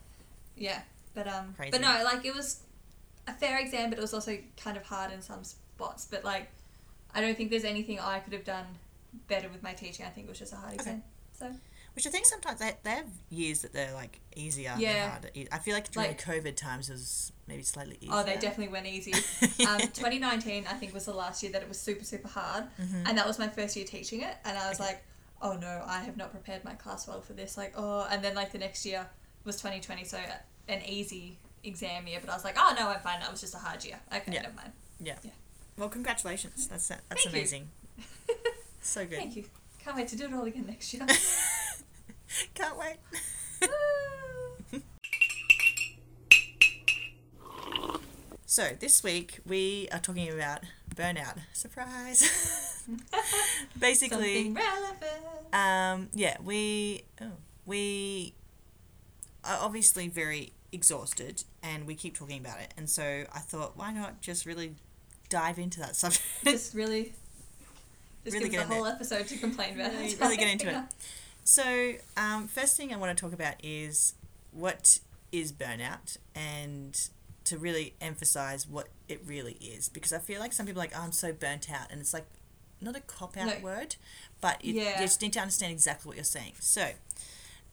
Yeah, 0.56 0.80
but 1.12 1.28
um, 1.28 1.52
Crazy. 1.58 1.72
but 1.72 1.82
no, 1.82 2.02
like 2.04 2.24
it 2.24 2.34
was 2.34 2.60
a 3.26 3.34
fair 3.34 3.58
exam, 3.58 3.90
but 3.90 3.98
it 3.98 4.02
was 4.02 4.14
also 4.14 4.38
kind 4.56 4.78
of 4.78 4.84
hard 4.84 5.12
in 5.12 5.20
some 5.20 5.44
spots. 5.44 6.06
But 6.10 6.24
like, 6.24 6.48
I 7.14 7.20
don't 7.20 7.36
think 7.36 7.50
there's 7.50 7.64
anything 7.64 7.98
I 8.00 8.18
could 8.20 8.32
have 8.32 8.44
done 8.44 8.66
better 9.26 9.48
with 9.48 9.62
my 9.62 9.72
teaching. 9.72 10.04
I 10.06 10.10
think 10.10 10.26
it 10.26 10.30
was 10.30 10.38
just 10.38 10.52
a 10.52 10.56
hard 10.56 10.74
exam. 10.74 11.02
So 11.38 11.50
which 11.94 12.06
I 12.06 12.10
think 12.10 12.26
sometimes 12.26 12.60
they, 12.60 12.76
they 12.84 12.90
have 12.90 13.06
years 13.28 13.62
that 13.62 13.72
they're 13.72 13.92
like 13.94 14.20
easier 14.36 14.72
Yeah. 14.78 15.08
harder. 15.10 15.30
I 15.50 15.58
feel 15.58 15.74
like 15.74 15.90
during 15.90 16.10
Like- 16.10 16.22
COVID 16.22 16.54
times 16.54 16.88
it 16.88 16.92
was 16.92 17.32
maybe 17.48 17.62
slightly 17.64 17.96
easier. 18.00 18.10
oh, 18.14 18.22
they 18.22 18.34
definitely 18.36 18.68
went 18.68 18.86
easy. 18.86 19.12
Um, 19.66 19.80
2019, 19.80 20.66
I 20.68 20.74
think, 20.74 20.94
was 20.94 21.06
the 21.06 21.12
last 21.14 21.42
year 21.42 21.50
that 21.52 21.62
it 21.62 21.68
was 21.68 21.80
super 21.80 22.04
super 22.04 22.28
hard, 22.28 22.64
Mhm. 22.80 23.08
and 23.08 23.18
that 23.18 23.26
was 23.26 23.38
my 23.38 23.48
first 23.48 23.74
year 23.74 23.84
teaching 23.84 24.20
it, 24.22 24.36
and 24.44 24.56
I 24.56 24.68
was 24.68 24.78
like, 24.78 25.02
oh 25.42 25.54
no, 25.54 25.82
I 25.86 26.00
have 26.02 26.16
not 26.16 26.30
prepared 26.30 26.64
my 26.64 26.74
class 26.74 27.08
well 27.08 27.20
for 27.20 27.32
this. 27.32 27.56
Like, 27.56 27.72
oh, 27.76 28.06
and 28.10 28.22
then 28.22 28.34
like 28.36 28.52
the 28.52 28.58
next 28.58 28.86
year 28.86 29.08
was 29.44 29.56
2020, 29.56 30.04
so 30.04 30.18
an 30.68 30.82
easy 30.86 31.38
exam 31.64 32.06
year, 32.06 32.18
but 32.20 32.30
I 32.30 32.34
was 32.34 32.44
like, 32.44 32.56
oh 32.58 32.74
no, 32.78 32.88
I'm 32.88 33.00
fine. 33.00 33.18
That 33.20 33.30
was 33.32 33.40
just 33.40 33.54
a 33.54 33.58
hard 33.58 33.84
year. 33.84 33.98
Okay, 34.14 34.32
Yeah. 34.34 34.42
never 34.42 34.54
mind. 34.54 34.72
Well, 35.78 35.88
congratulations. 35.88 36.66
That's 36.66 36.88
that's 36.88 37.04
Thank 37.24 37.34
amazing. 37.34 37.68
So 38.80 39.04
good. 39.04 39.18
Thank 39.18 39.36
you. 39.36 39.44
Can't 39.84 39.96
wait 39.96 40.08
to 40.08 40.16
do 40.16 40.24
it 40.24 40.32
all 40.32 40.44
again 40.44 40.64
next 40.66 40.94
year. 40.94 41.04
Can't 42.54 42.78
wait. 42.78 42.96
So 48.46 48.70
this 48.80 49.04
week 49.04 49.40
we 49.46 49.88
are 49.92 49.98
talking 49.98 50.32
about 50.32 50.60
burnout. 50.96 51.38
Surprise. 51.52 52.82
Basically, 53.78 54.44
Something 54.44 54.54
relevant. 54.54 55.52
um, 55.52 56.08
yeah, 56.14 56.38
we 56.42 57.02
oh, 57.20 57.32
we 57.66 58.32
are 59.44 59.58
obviously 59.60 60.08
very 60.08 60.54
exhausted, 60.72 61.44
and 61.62 61.86
we 61.86 61.94
keep 61.94 62.16
talking 62.16 62.40
about 62.40 62.58
it. 62.58 62.72
And 62.76 62.88
so 62.88 63.24
I 63.32 63.38
thought, 63.38 63.76
why 63.76 63.92
not 63.92 64.22
just 64.22 64.46
really 64.46 64.74
dive 65.28 65.58
into 65.58 65.80
that 65.80 65.96
subject. 65.96 66.24
Just 66.44 66.74
really, 66.74 67.12
just 68.24 68.34
Really 68.36 68.48
give 68.50 68.52
get 68.60 68.66
us 68.66 68.70
a 68.70 68.74
whole 68.74 68.86
episode 68.86 69.26
to 69.28 69.36
complain 69.38 69.78
about. 69.80 69.92
really, 69.92 70.14
really 70.20 70.36
get 70.36 70.50
into 70.50 70.68
it. 70.68 70.84
So, 71.44 71.94
um, 72.16 72.46
first 72.48 72.76
thing 72.76 72.92
I 72.92 72.96
want 72.96 73.16
to 73.16 73.20
talk 73.20 73.32
about 73.32 73.54
is 73.62 74.14
what 74.52 74.98
is 75.32 75.52
burnout 75.52 76.16
and 76.34 76.98
to 77.44 77.56
really 77.58 77.94
emphasize 78.00 78.66
what 78.68 78.88
it 79.08 79.22
really 79.24 79.54
is 79.54 79.88
because 79.88 80.12
I 80.12 80.18
feel 80.18 80.40
like 80.40 80.52
some 80.52 80.66
people 80.66 80.82
are 80.82 80.84
like, 80.84 80.92
oh, 80.94 81.02
I'm 81.02 81.12
so 81.12 81.32
burnt 81.32 81.70
out, 81.70 81.90
and 81.90 82.00
it's 82.00 82.12
like 82.12 82.26
not 82.80 82.94
a 82.96 83.00
cop 83.00 83.36
out 83.38 83.46
No. 83.46 83.58
word, 83.62 83.96
but 84.40 84.56
it, 84.62 84.74
Yeah. 84.74 85.00
you 85.00 85.06
just 85.06 85.22
need 85.22 85.32
to 85.34 85.40
understand 85.40 85.72
exactly 85.72 86.08
what 86.08 86.16
you're 86.16 86.24
saying. 86.24 86.52
So, 86.60 86.90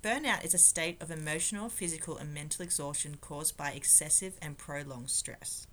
burnout 0.01 0.45
is 0.45 0.53
a 0.53 0.57
state 0.57 1.01
of 1.01 1.11
emotional, 1.11 1.67
physical, 1.67 2.17
and 2.17 2.33
mental 2.33 2.63
exhaustion 2.63 3.17
caused 3.19 3.57
by 3.57 3.71
excessive 3.71 4.37
and 4.41 4.57
prolonged 4.57 5.09
stress. 5.09 5.67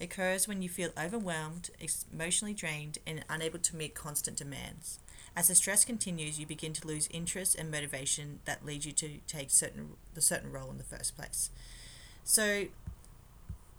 Occurs 0.00 0.46
when 0.46 0.60
you 0.60 0.68
feel 0.68 0.90
overwhelmed, 0.98 1.70
emotionally 2.12 2.52
drained, 2.52 2.98
and 3.06 3.24
unable 3.30 3.58
to 3.58 3.76
meet 3.76 3.94
constant 3.94 4.36
demands. 4.36 4.98
As 5.34 5.48
the 5.48 5.54
stress 5.54 5.84
continues, 5.84 6.38
you 6.38 6.46
begin 6.46 6.72
to 6.74 6.86
lose 6.86 7.08
interest 7.12 7.54
and 7.54 7.70
motivation 7.70 8.40
that 8.44 8.64
lead 8.64 8.84
you 8.84 8.92
to 8.92 9.18
take 9.26 9.50
certain 9.50 9.90
the 10.14 10.20
certain 10.20 10.50
role 10.50 10.70
in 10.70 10.78
the 10.78 10.84
first 10.84 11.16
place. 11.16 11.50
So, 12.24 12.66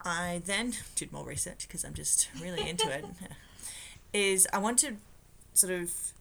I 0.02 0.42
then 0.46 0.74
did 0.96 1.12
more 1.12 1.26
research 1.26 1.68
because 1.68 1.84
I'm 1.84 1.94
just 1.94 2.30
really 2.42 2.68
into 2.70 2.90
it. 2.92 3.06
Is 4.14 4.48
I 4.54 4.60
want 4.60 4.80
to 4.80 4.98
sort 5.54 5.74
of 5.74 6.14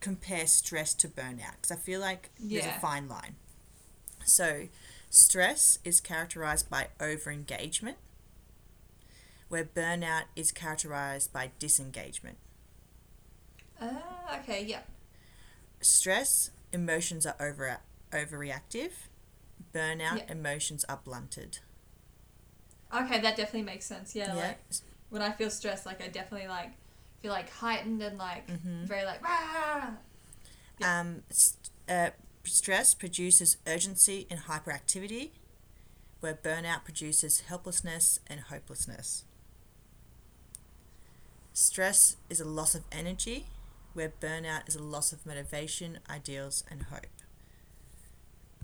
compare 0.00 0.46
stress 0.46 0.94
to 0.94 1.08
burnout 1.08 1.56
because 1.56 1.70
I 1.70 1.76
feel 1.76 2.00
like 2.00 2.30
there's 2.38 2.66
a 2.66 2.72
fine 2.80 3.08
line. 3.08 3.36
So, 4.24 4.68
stress 5.08 5.78
is 5.84 6.00
characterized 6.00 6.68
by 6.68 6.88
over 7.00 7.30
engagement, 7.30 7.96
where 9.50 9.64
burnout 9.64 10.22
is 10.34 10.50
characterized 10.52 11.32
by 11.32 11.50
disengagement. 11.58 12.38
Ah, 13.80 14.38
okay, 14.40 14.64
yeah. 14.64 14.80
Stress 15.80 16.50
emotions 16.72 17.26
are 17.26 17.36
over 17.40 17.78
overreactive. 18.12 18.92
Burnout 19.74 20.18
Yeah. 20.18 20.32
emotions 20.32 20.84
are 20.88 21.00
blunted. 21.04 21.58
Okay, 22.94 23.20
that 23.20 23.36
definitely 23.36 23.62
makes 23.62 23.84
sense. 23.86 24.14
Yeah, 24.14 24.34
Yeah. 24.34 24.46
like 24.48 24.58
when 25.10 25.20
I 25.22 25.32
feel 25.32 25.50
stressed, 25.50 25.84
like 25.84 26.00
I 26.02 26.08
definitely 26.08 26.48
like 26.48 26.72
feel 27.20 27.32
like 27.32 27.50
heightened 27.50 28.02
and 28.02 28.16
like 28.18 28.46
Mhm. 28.46 28.84
very 28.86 29.04
like 29.04 29.22
"Rah!" 29.22 29.96
Um, 30.82 31.24
st- 31.30 31.70
uh, 31.88 32.10
stress 32.44 32.94
produces 32.94 33.58
urgency 33.66 34.26
and 34.30 34.40
hyperactivity, 34.40 35.32
where 36.20 36.34
burnout 36.34 36.84
produces 36.84 37.40
helplessness 37.42 38.20
and 38.28 38.40
hopelessness. 38.40 39.24
Stress 41.52 42.16
is 42.28 42.40
a 42.40 42.44
loss 42.44 42.74
of 42.74 42.84
energy, 42.92 43.46
where 43.92 44.12
burnout 44.20 44.68
is 44.68 44.76
a 44.76 44.82
loss 44.82 45.12
of 45.12 45.26
motivation, 45.26 45.98
ideals, 46.08 46.64
and 46.70 46.84
hope. 46.84 47.06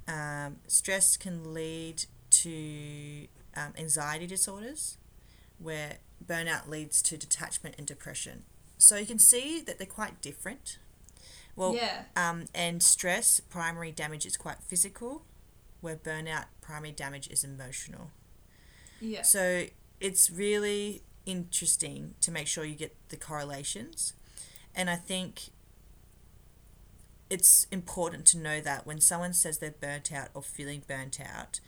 Um, 0.09 0.59
stress 0.69 1.17
can 1.17 1.53
lead 1.53 2.05
to 2.31 3.27
um, 3.57 3.73
anxiety 3.77 4.27
disorders, 4.27 4.99
where 5.59 5.99
burnout 6.25 6.69
leads 6.69 7.03
to 7.03 7.17
detachment 7.17 7.75
and 7.77 7.87
depression. 7.87 8.45
So 8.79 8.97
you 8.97 9.07
can 9.07 9.19
see 9.19 9.61
that 9.61 9.79
they're 9.79 9.87
quite 9.87 10.21
different. 10.21 10.79
Well, 11.57 11.75
yeah, 11.75 12.03
um, 12.15 12.45
and 12.55 12.83
stress, 12.83 13.41
primary 13.41 13.91
damage 13.91 14.27
is 14.27 14.37
quite 14.37 14.59
physical, 14.63 15.23
where 15.81 15.97
burnout, 15.97 16.45
primary 16.61 16.93
damage 16.93 17.29
is 17.29 17.43
emotional. 17.43 18.11
yeah, 19.01 19.23
So 19.23 19.67
it's 19.99 20.31
really 20.31 21.03
interesting 21.27 22.15
to 22.23 22.31
make 22.31 22.47
sure 22.47 22.65
you 22.65 22.75
get 22.75 22.97
the 23.09 23.17
correlations. 23.17 24.15
And 24.75 24.89
I 24.89 24.97
think 24.97 25.51
it's 27.29 27.67
important 27.71 28.25
to 28.27 28.39
know 28.39 28.61
that 28.61 28.87
when 28.87 29.01
someone 29.01 29.33
says 29.33 29.59
they're 29.59 29.71
burnt 29.71 30.13
out 30.13 30.29
or 30.35 30.43
feeling 30.43 30.83
burnt 30.87 31.21
out, 31.21 31.61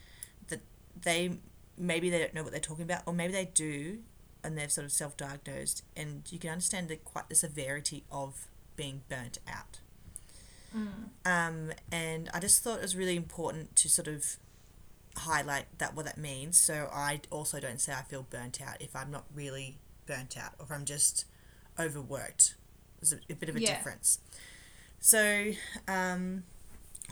that 0.49 0.61
they 1.00 1.38
maybe 1.77 2.11
they 2.11 2.19
don't 2.19 2.35
know 2.35 2.43
what 2.43 2.53
they're 2.53 2.61
talking 2.61 2.85
about, 2.85 3.03
or 3.07 3.12
maybe 3.12 3.33
they 3.33 3.45
do 3.47 3.99
and 4.45 4.57
they've 4.57 4.71
sort 4.71 4.85
of 4.85 4.93
self 4.93 5.17
diagnosed, 5.17 5.83
and 5.97 6.23
you 6.31 6.38
can 6.38 6.50
understand 6.50 6.88
the 6.88 6.97
quite 6.97 7.29
the 7.29 7.35
severity 7.35 8.05
of 8.11 8.47
being 8.77 9.03
burnt 9.09 9.38
out. 9.49 9.81
mm. 10.75 10.87
Um, 11.27 11.73
and 11.91 12.31
I 12.33 12.41
just 12.41 12.62
thought 12.62 12.79
it 12.79 12.83
was 12.83 12.97
really 12.97 13.17
important 13.17 13.75
to 13.77 13.88
sort 13.88 14.09
of 14.09 14.37
highlight 15.19 15.67
that 15.79 15.95
what 15.95 16.05
that 16.07 16.19
means. 16.19 16.59
So 16.61 16.89
I 16.93 17.21
also 17.31 17.61
don't 17.61 17.81
say 17.81 17.93
I 17.93 18.03
feel 18.03 18.23
burnt 18.29 18.61
out 18.61 18.81
if 18.81 18.95
I'm 18.97 19.11
not 19.11 19.25
really 19.35 19.79
burnt 20.07 20.37
out 20.37 20.53
or 20.59 20.65
if 20.67 20.73
I'm 20.73 20.85
just 20.85 21.25
overworked. 21.79 22.55
There's 23.01 23.13
a, 23.13 23.19
a 23.33 23.35
bit 23.37 23.49
of 23.49 23.57
a 23.57 23.61
Yeah. 23.61 23.77
difference. 23.77 24.19
So 25.01 25.53
um, 25.87 26.45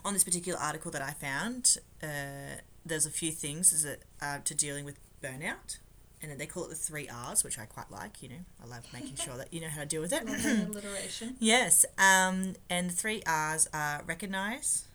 on 0.04 0.12
this 0.12 0.24
particular 0.24 0.58
article 0.58 0.90
that 0.90 1.02
I 1.02 1.12
found, 1.12 1.76
uh, 2.02 2.60
there's 2.84 3.06
a 3.06 3.10
few 3.10 3.30
things 3.32 3.72
is 3.72 3.84
it, 3.84 4.02
uh, 4.20 4.38
to 4.44 4.54
dealing 4.54 4.84
with 4.84 4.98
burnout. 5.22 5.78
And 6.22 6.30
then 6.30 6.38
they 6.38 6.46
call 6.46 6.64
it 6.64 6.70
the 6.70 6.74
three 6.76 7.08
R's, 7.08 7.44
which 7.44 7.58
I 7.58 7.66
quite 7.66 7.90
like. 7.90 8.22
You 8.22 8.30
know, 8.30 8.44
I 8.62 8.66
love 8.66 8.84
making 8.92 9.16
sure 9.16 9.36
that 9.36 9.52
you 9.52 9.60
know 9.60 9.68
how 9.68 9.80
to 9.80 9.86
deal 9.86 10.00
with 10.00 10.12
it. 10.12 10.22
Alliteration. 10.70 11.36
Yes, 11.38 11.84
um, 11.98 12.54
and 12.70 12.88
the 12.90 12.94
three 12.94 13.22
R's 13.26 13.68
are 13.74 14.02
recognize, 14.06 14.86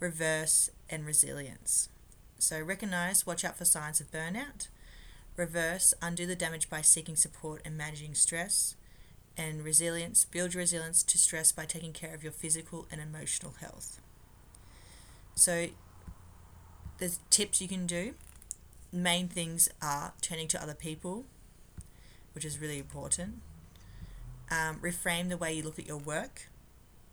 reverse, 0.00 0.70
and 0.88 1.04
resilience. 1.04 1.90
So, 2.44 2.60
recognize, 2.60 3.26
watch 3.26 3.44
out 3.44 3.56
for 3.56 3.64
signs 3.64 4.00
of 4.00 4.10
burnout. 4.10 4.68
Reverse, 5.36 5.94
undo 6.02 6.26
the 6.26 6.36
damage 6.36 6.68
by 6.68 6.82
seeking 6.82 7.16
support 7.16 7.62
and 7.64 7.76
managing 7.76 8.14
stress. 8.14 8.76
And 9.36 9.64
resilience, 9.64 10.24
build 10.24 10.54
your 10.54 10.60
resilience 10.60 11.02
to 11.04 11.18
stress 11.18 11.50
by 11.50 11.64
taking 11.64 11.92
care 11.92 12.14
of 12.14 12.22
your 12.22 12.32
physical 12.32 12.86
and 12.90 13.00
emotional 13.00 13.54
health. 13.60 14.00
So, 15.34 15.68
there's 16.98 17.18
tips 17.30 17.60
you 17.60 17.68
can 17.68 17.86
do. 17.86 18.14
Main 18.92 19.28
things 19.28 19.68
are 19.82 20.12
turning 20.20 20.46
to 20.48 20.62
other 20.62 20.74
people, 20.74 21.24
which 22.32 22.44
is 22.44 22.60
really 22.60 22.78
important 22.78 23.40
um, 24.50 24.78
reframe 24.80 25.28
the 25.28 25.36
way 25.36 25.52
you 25.52 25.62
look 25.62 25.78
at 25.78 25.86
your 25.86 25.98
work. 25.98 26.48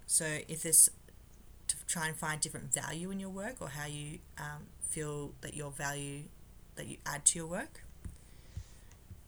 So 0.05 0.25
if 0.47 0.63
there's 0.63 0.89
to 1.67 1.75
try 1.87 2.07
and 2.07 2.15
find 2.15 2.41
different 2.41 2.73
value 2.73 3.11
in 3.11 3.19
your 3.19 3.29
work 3.29 3.55
or 3.61 3.69
how 3.69 3.85
you 3.85 4.19
um, 4.37 4.67
feel 4.91 5.33
that 5.41 5.55
your 5.55 5.71
value 5.71 6.23
that 6.75 6.87
you 6.87 6.97
add 7.05 7.25
to 7.25 7.39
your 7.39 7.47
work, 7.47 7.83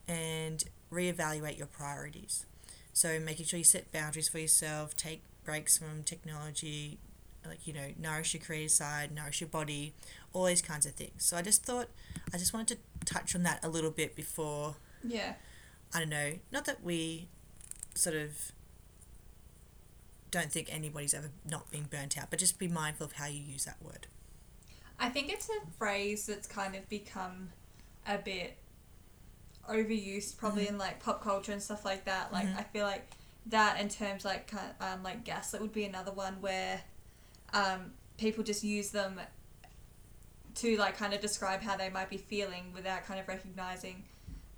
and 0.07 0.63
reevaluate 0.91 1.57
your 1.57 1.67
priorities. 1.67 2.45
So 2.93 3.19
making 3.19 3.45
sure 3.47 3.57
you 3.57 3.63
set 3.63 3.91
boundaries 3.91 4.29
for 4.29 4.39
yourself, 4.39 4.95
take 4.95 5.21
breaks 5.43 5.77
from 5.77 6.03
technology, 6.03 6.99
like 7.45 7.65
you 7.65 7.73
know, 7.73 7.89
nourish 7.99 8.33
your 8.33 8.43
creative 8.43 8.71
side, 8.71 9.11
nourish 9.11 9.41
your 9.41 9.49
body, 9.49 9.93
all 10.31 10.45
these 10.45 10.61
kinds 10.61 10.85
of 10.85 10.93
things. 10.93 11.25
So 11.25 11.35
I 11.37 11.41
just 11.41 11.63
thought 11.63 11.87
I 12.33 12.37
just 12.37 12.53
wanted 12.53 12.77
to 12.77 13.13
touch 13.13 13.35
on 13.35 13.43
that 13.43 13.63
a 13.63 13.69
little 13.69 13.91
bit 13.91 14.15
before 14.15 14.75
Yeah, 15.03 15.33
I 15.93 15.99
don't 15.99 16.09
know, 16.09 16.33
not 16.51 16.65
that 16.65 16.83
we 16.83 17.27
sort 17.95 18.15
of 18.15 18.51
don't 20.31 20.51
think 20.51 20.67
anybody's 20.73 21.13
ever 21.13 21.29
not 21.47 21.69
been 21.69 21.83
burnt 21.83 22.17
out, 22.17 22.29
but 22.29 22.39
just 22.39 22.57
be 22.57 22.67
mindful 22.67 23.05
of 23.05 23.13
how 23.13 23.27
you 23.27 23.41
use 23.41 23.65
that 23.65 23.77
word. 23.81 24.07
I 25.03 25.09
think 25.09 25.29
it's 25.31 25.49
a 25.49 25.59
phrase 25.77 26.25
that's 26.25 26.47
kind 26.47 26.75
of 26.75 26.87
become 26.87 27.49
a 28.07 28.17
bit 28.17 28.55
overused, 29.69 30.37
probably 30.37 30.67
in 30.67 30.77
like 30.77 30.99
pop 31.01 31.21
culture 31.23 31.51
and 31.51 31.61
stuff 31.61 31.83
like 31.85 32.05
that. 32.05 32.31
Like 32.31 32.47
Mhm. 32.47 32.57
I 32.59 32.63
feel 32.63 32.85
like 32.85 33.05
that 33.47 33.79
in 33.81 33.89
terms 33.89 34.23
like 34.23 34.51
um 34.79 35.03
like 35.03 35.23
gaslit 35.25 35.61
would 35.61 35.73
be 35.73 35.83
another 35.83 36.11
one 36.11 36.41
where 36.41 36.81
um 37.53 37.93
people 38.17 38.43
just 38.43 38.63
use 38.63 38.91
them 38.91 39.19
to 40.55 40.77
like 40.77 40.95
kind 40.97 41.13
of 41.13 41.19
describe 41.19 41.61
how 41.61 41.75
they 41.75 41.89
might 41.89 42.09
be 42.09 42.17
feeling 42.17 42.71
without 42.73 43.03
kind 43.05 43.19
of 43.19 43.27
recognizing 43.27 44.03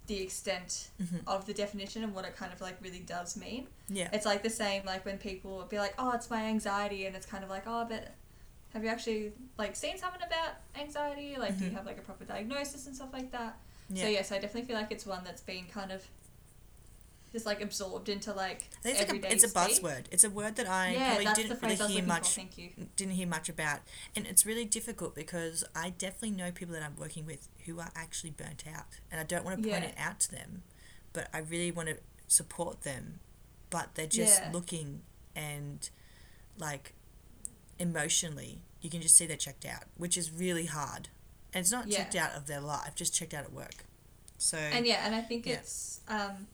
the 0.08 0.22
extent 0.22 0.90
Mhm. 1.02 1.22
of 1.26 1.48
the 1.48 1.54
definition 1.54 2.04
and 2.04 2.14
what 2.14 2.26
it 2.26 2.36
kind 2.36 2.54
of 2.54 2.62
like 2.62 2.78
really 2.82 3.00
does 3.00 3.36
mean. 3.36 3.68
Yeah. 3.90 4.10
It's 4.14 4.26
like 4.26 4.44
the 4.44 4.50
same 4.52 4.86
like 4.86 5.06
when 5.06 5.18
people 5.18 5.58
would 5.58 5.70
be 5.70 5.80
like, 5.80 5.96
"Oh, 5.98 6.12
it's 6.12 6.30
my 6.30 6.44
anxiety," 6.46 7.08
and 7.08 7.16
it's 7.16 7.26
kind 7.26 7.44
of 7.44 7.50
like, 7.50 7.64
"Oh, 7.66 7.86
but 7.86 8.14
have 8.76 8.84
you 8.84 8.90
actually 8.90 9.32
like 9.58 9.74
seen 9.76 9.98
someone 9.98 10.22
about 10.22 10.56
anxiety? 10.80 11.38
Like, 11.40 11.58
do 11.58 11.64
you 11.64 11.72
Mhm. 11.72 11.76
have 11.76 11.86
like 11.86 11.98
a 11.98 12.02
proper 12.02 12.26
diagnosis 12.26 12.86
and 12.88 12.96
stuff 12.96 13.10
like 13.14 13.32
that?" 13.32 13.58
Yeah. 13.90 14.04
So 14.04 14.10
yes, 14.10 14.32
I 14.32 14.36
definitely 14.40 14.68
feel 14.68 14.76
like 14.76 14.92
it's 14.92 15.06
one 15.06 15.24
that's 15.24 15.42
been 15.42 15.66
kind 15.68 15.92
of 15.94 16.06
just 17.32 17.46
like 17.46 17.62
absorbed 17.62 18.10
into 18.10 18.34
like 18.34 18.70
I 18.80 18.92
think 18.94 19.00
it's, 19.00 19.12
like 19.12 19.24
a, 19.24 19.32
it's 19.34 19.44
a 19.44 19.48
buzzword. 19.50 20.06
It's 20.12 20.24
a 20.26 20.30
word 20.30 20.56
that 20.58 20.68
I 20.68 20.92
yeah, 20.92 21.16
probably 21.16 21.34
didn't 21.44 21.62
really 21.62 21.94
hear 21.94 22.04
much 22.04 22.30
for. 22.30 22.36
Thank 22.36 22.58
you. 22.58 22.70
didn't 22.98 23.14
hear 23.14 23.28
much 23.28 23.48
about. 23.50 23.80
And 24.16 24.26
it's 24.28 24.46
really 24.46 24.66
difficult 24.66 25.16
because 25.16 25.64
I 25.74 25.92
definitely 25.92 26.32
know 26.32 26.52
people 26.52 26.74
that 26.74 26.84
I'm 26.84 26.96
working 26.98 27.26
with 27.26 27.48
who 27.66 27.80
are 27.80 27.92
actually 27.96 28.32
burnt 28.32 28.66
out. 28.74 28.86
And 29.10 29.20
I 29.22 29.24
don't 29.24 29.46
want 29.46 29.64
to 29.64 29.70
point 29.70 29.84
Yeah. 29.84 29.90
it 29.92 29.96
out 29.98 30.20
to 30.22 30.32
them, 30.32 30.64
but 31.14 31.30
I 31.34 31.38
really 31.40 31.72
want 31.72 31.88
to 31.90 31.98
support 32.28 32.82
them. 32.82 33.20
But 33.70 33.96
they're 33.96 34.06
just 34.08 34.42
Yeah. 34.42 34.52
looking 34.52 35.02
and 35.34 35.90
like 36.58 36.94
emotionally, 37.80 38.62
you 38.82 38.90
can 38.90 39.02
just 39.02 39.16
see 39.18 39.26
they're 39.26 39.38
checked 39.38 39.66
out, 39.66 39.84
which 39.98 40.18
is 40.18 40.32
really 40.32 40.66
hard. 40.66 41.10
And 41.54 41.62
it's 41.62 41.72
not 41.72 41.88
Yeah. 41.88 41.98
checked 41.98 42.16
out 42.16 42.34
of 42.34 42.48
their 42.48 42.60
life, 42.62 42.96
just 42.96 43.14
checked 43.14 43.34
out 43.34 43.44
at 43.46 43.54
work. 43.54 43.86
So 44.38 44.58
And 44.58 44.86
yeah, 44.86 45.06
and 45.06 45.16
I 45.16 45.22
think 45.22 45.46
Yeah. 45.46 45.56
it's 45.56 46.02
um, 46.08 46.48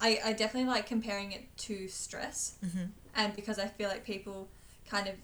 I 0.00 0.20
I 0.24 0.32
definitely 0.32 0.68
like 0.68 0.86
comparing 0.86 1.32
it 1.32 1.56
to 1.58 1.88
stress, 1.88 2.54
Mhm. 2.64 2.90
and 3.14 3.34
because 3.36 3.58
I 3.58 3.68
feel 3.68 3.88
like 3.88 4.04
people 4.04 4.48
kind 4.88 5.08
of 5.08 5.16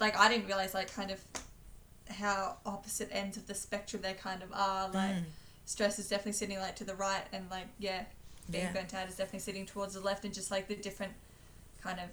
like 0.00 0.16
I 0.16 0.28
didn't 0.28 0.46
realize 0.46 0.74
like 0.74 0.92
kind 0.92 1.10
of 1.10 1.20
how 2.10 2.58
opposite 2.66 3.08
ends 3.12 3.36
of 3.36 3.46
the 3.46 3.54
spectrum 3.54 4.02
they 4.02 4.14
kind 4.14 4.42
of 4.42 4.52
are. 4.52 4.88
Like 4.88 5.16
Mm. 5.16 5.24
stress 5.64 5.98
is 5.98 6.08
definitely 6.08 6.32
sitting 6.32 6.58
like 6.58 6.76
to 6.76 6.84
the 6.84 6.94
right, 6.96 7.24
and 7.32 7.48
like 7.50 7.68
yeah, 7.78 8.04
being 8.50 8.64
Yeah. 8.64 8.72
burnt 8.72 8.92
out 8.94 9.08
is 9.08 9.16
definitely 9.16 9.40
sitting 9.40 9.66
towards 9.66 9.94
the 9.94 10.00
left, 10.00 10.24
and 10.24 10.34
just 10.34 10.50
like 10.50 10.66
the 10.68 10.76
different 10.76 11.14
kind 11.80 12.00
of 12.00 12.10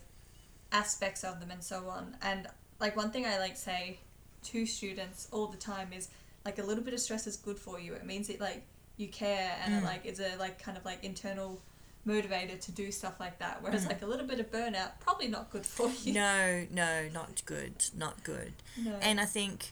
aspects 0.72 1.24
of 1.24 1.40
them 1.40 1.52
and 1.52 1.64
so 1.64 1.90
on. 1.90 2.18
And 2.22 2.48
like 2.82 2.98
one 2.98 3.12
thing 3.12 3.26
I 3.26 3.38
like 3.40 3.56
say 3.56 4.00
to 4.46 4.66
students 4.66 5.28
all 5.32 5.48
the 5.48 5.58
time 5.58 5.94
is 5.94 6.10
like 6.44 6.58
a 6.60 6.64
little 6.64 6.84
bit 6.84 6.94
of 6.94 7.00
stress 7.00 7.28
is 7.28 7.38
good 7.38 7.58
for 7.58 7.80
you. 7.80 7.94
It 7.94 8.06
means 8.06 8.30
it 8.30 8.42
like 8.42 8.64
you 8.98 9.08
care 9.08 9.56
and 9.64 9.74
it 9.76 9.82
Mm. 9.82 9.86
like 9.86 10.06
it's 10.06 10.20
a 10.20 10.36
like 10.38 10.62
kind 10.62 10.78
of 10.78 10.84
like 10.84 11.04
internal 11.04 11.62
motivator 12.08 12.60
to 12.60 12.72
do 12.72 12.92
stuff 12.92 13.20
like 13.20 13.38
that. 13.40 13.62
Whereas 13.62 13.86
Mm. 13.86 13.90
like 13.90 14.02
a 14.02 14.08
little 14.08 14.26
bit 14.26 14.40
of 14.40 14.50
burnout 14.52 14.92
probably 15.00 15.28
not 15.28 15.52
good 15.52 15.66
for 15.66 15.90
you. 16.04 16.14
no, 16.14 16.66
no, 16.72 17.08
not 17.10 17.44
good, 17.46 17.86
not 17.96 18.24
good. 18.24 18.54
No. 18.78 18.96
And 19.02 19.20
I 19.22 19.26
think 19.26 19.72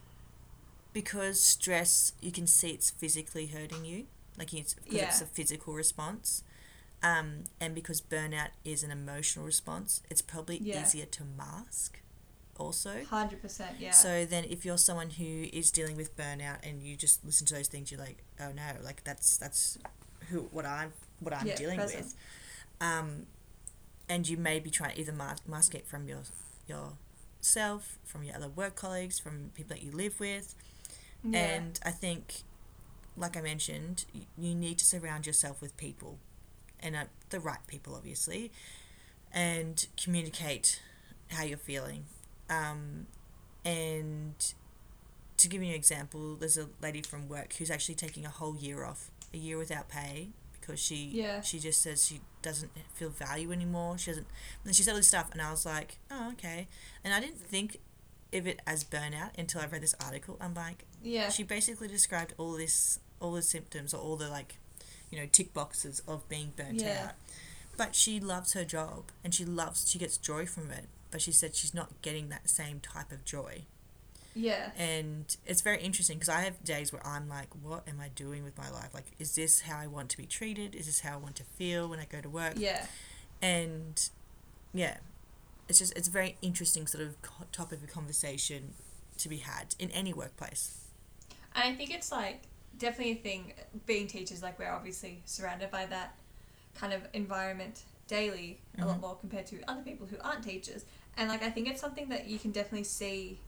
because 0.93 1.41
stress, 1.41 2.13
you 2.21 2.31
can 2.31 2.47
see 2.47 2.69
it's 2.71 2.89
physically 2.91 3.47
hurting 3.47 3.85
you, 3.85 4.05
like 4.37 4.53
it's 4.53 4.73
because 4.75 5.01
it's 5.01 5.21
a 5.21 5.25
physical 5.25 5.73
response. 5.73 6.43
Um, 7.01 7.45
and 7.61 7.73
because 7.73 8.01
burnout 8.01 8.49
is 8.65 8.83
an 8.83 8.91
emotional 8.91 9.45
response, 9.45 10.01
it's 10.09 10.21
probably 10.21 10.57
Yeah. 10.57 10.81
easier 10.83 11.05
to 11.05 11.23
mask. 11.23 11.99
Also, 12.59 13.03
Hundred 13.09 13.41
percent, 13.41 13.77
yeah. 13.79 13.91
So 13.91 14.25
then, 14.25 14.43
if 14.43 14.65
you're 14.65 14.77
someone 14.77 15.11
who 15.11 15.45
is 15.53 15.71
dealing 15.71 15.95
with 15.95 16.15
burnout 16.17 16.57
and 16.67 16.83
you 16.83 16.97
just 16.97 17.23
listen 17.25 17.47
to 17.47 17.53
those 17.53 17.67
things, 17.69 17.89
you're 17.91 17.99
like, 18.01 18.17
oh 18.39 18.51
no, 18.51 18.73
like 18.83 19.03
that's 19.05 19.37
that's 19.37 19.77
who 20.29 20.41
what 20.51 20.65
I'm 20.65 20.91
what 21.21 21.33
I'm 21.33 21.47
Yeah, 21.47 21.55
dealing 21.55 21.77
present. 21.79 22.03
with, 22.03 22.15
um, 22.81 23.27
and 24.09 24.27
you 24.27 24.35
may 24.37 24.59
be 24.59 24.69
trying 24.69 24.93
to 24.95 24.99
either 24.99 25.13
mask, 25.13 25.47
mask 25.47 25.73
it 25.73 25.87
from 25.87 26.07
your 26.07 26.23
yourself, 26.67 27.97
from 28.03 28.23
your 28.23 28.35
other 28.35 28.49
work 28.49 28.75
colleagues, 28.75 29.19
from 29.19 29.51
people 29.55 29.75
that 29.75 29.83
you 29.83 29.91
live 29.91 30.19
with, 30.19 30.53
yeah. 31.23 31.39
and 31.39 31.79
I 31.85 31.91
think, 31.91 32.43
like 33.15 33.37
I 33.37 33.41
mentioned, 33.41 34.05
you 34.37 34.53
need 34.53 34.77
to 34.79 34.85
surround 34.85 35.25
yourself 35.25 35.61
with 35.61 35.77
people, 35.77 36.17
and 36.81 36.95
uh, 36.95 37.03
the 37.29 37.39
right 37.39 37.65
people, 37.67 37.95
obviously, 37.95 38.51
and 39.31 39.85
communicate 40.01 40.81
how 41.29 41.43
you're 41.43 41.57
feeling. 41.57 42.05
Um, 42.49 43.07
and 43.65 44.53
to 45.37 45.47
give 45.47 45.61
you 45.61 45.69
an 45.69 45.75
example, 45.75 46.35
there's 46.35 46.57
a 46.57 46.67
lady 46.81 47.01
from 47.01 47.27
work 47.29 47.53
who's 47.53 47.71
actually 47.71 47.95
taking 47.95 48.25
a 48.25 48.29
whole 48.29 48.55
year 48.55 48.83
off, 48.83 49.11
a 49.33 49.37
year 49.37 49.57
without 49.57 49.89
pay, 49.89 50.29
because 50.59 50.79
she 50.79 51.11
Yeah. 51.13 51.41
she 51.41 51.59
just 51.59 51.81
says 51.81 52.05
she 52.05 52.21
doesn't 52.41 52.71
feel 52.93 53.09
value 53.09 53.51
anymore. 53.51 53.97
She 53.97 54.11
doesn't. 54.11 54.27
And 54.65 54.75
she 54.75 54.83
said 54.83 54.91
all 54.91 54.97
this 54.97 55.07
stuff, 55.07 55.29
and 55.31 55.41
I 55.41 55.51
was 55.51 55.65
like, 55.65 55.97
oh 56.11 56.31
okay. 56.33 56.67
And 57.03 57.13
I 57.13 57.19
didn't 57.19 57.39
think 57.39 57.79
of 58.33 58.45
it 58.47 58.59
as 58.67 58.83
burnout 58.83 59.31
until 59.37 59.61
I 59.61 59.65
read 59.65 59.81
this 59.81 59.95
article. 60.03 60.37
I'm 60.39 60.53
like, 60.53 60.85
yeah. 61.03 61.29
she 61.29 61.43
basically 61.43 61.87
described 61.87 62.33
all 62.37 62.53
this, 62.53 62.99
all 63.19 63.33
the 63.33 63.41
symptoms, 63.41 63.93
or 63.93 64.01
all 64.01 64.15
the 64.15 64.29
like, 64.29 64.57
you 65.11 65.19
know, 65.19 65.25
tick 65.31 65.53
boxes 65.53 66.01
of 66.07 66.27
being 66.29 66.53
burnt 66.55 66.81
Yeah. 66.81 67.07
out. 67.09 67.13
But 67.77 67.95
she 67.95 68.19
loves 68.19 68.53
her 68.53 68.65
job, 68.65 69.05
and 69.23 69.33
she 69.33 69.45
loves, 69.45 69.89
she 69.89 69.97
gets 69.99 70.17
joy 70.17 70.45
from 70.45 70.69
it. 70.71 70.85
But 71.11 71.21
she 71.21 71.31
said 71.31 71.55
she's 71.55 71.73
not 71.73 72.01
getting 72.01 72.29
that 72.29 72.49
same 72.49 72.79
type 72.79 73.11
of 73.11 73.25
joy, 73.25 73.63
yeah. 74.35 74.71
and 74.77 75.35
it's 75.45 75.61
very 75.61 75.81
interesting 75.81 76.17
because 76.17 76.29
I 76.29 76.41
have 76.41 76.63
days 76.63 76.93
where 76.93 77.05
I'm 77.05 77.27
like, 77.27 77.47
what 77.63 77.87
am 77.87 77.99
I 77.99 78.09
doing 78.09 78.43
with 78.43 78.57
my 78.57 78.69
life? 78.69 78.89
Like, 78.93 79.07
is 79.17 79.33
this 79.35 79.61
how 79.61 79.77
I 79.77 79.87
want 79.87 80.09
to 80.09 80.17
be 80.17 80.25
treated? 80.25 80.75
Is 80.75 80.85
this 80.85 80.99
how 80.99 81.13
I 81.13 81.17
want 81.17 81.35
to 81.37 81.43
feel 81.43 81.87
when 81.89 81.99
I 81.99 82.05
go 82.05 82.21
to 82.21 82.29
work? 82.29 82.53
Yeah. 82.57 82.85
and 83.41 84.09
yeah 84.73 84.97
it's 85.67 85.79
just 85.79 85.95
it's 85.97 86.07
a 86.07 86.11
very 86.11 86.35
interesting 86.41 86.85
sort 86.87 87.03
of 87.03 87.15
topic 87.51 87.81
of 87.81 87.89
conversation 87.89 88.73
to 89.17 89.29
be 89.29 89.37
had 89.37 89.75
in 89.79 89.89
any 89.91 90.13
workplace 90.13 90.85
And 91.55 91.63
I 91.73 91.75
think 91.75 91.91
it's 91.91 92.11
like 92.11 92.41
definitely 92.77 93.13
a 93.13 93.15
thing 93.15 93.53
being 93.85 94.07
teachers, 94.07 94.41
like 94.43 94.59
we're 94.59 94.71
obviously 94.71 95.21
surrounded 95.25 95.71
by 95.71 95.85
that 95.87 96.15
kind 96.75 96.93
of 96.93 97.01
environment 97.13 97.83
daily 98.07 98.59
a 98.79 98.85
lot 98.85 98.97
Mhm. 98.97 99.01
more 99.01 99.15
compared 99.15 99.45
to 99.47 99.61
other 99.67 99.81
people 99.83 100.07
who 100.07 100.17
aren't 100.21 100.43
teachers. 100.43 100.83
And 101.19 101.29
like 101.29 101.43
I 101.43 101.49
think 101.51 101.67
it's 101.67 101.81
something 101.81 102.09
that 102.09 102.27
you 102.27 102.39
can 102.39 102.51
definitely 102.51 102.85
see 102.85 103.39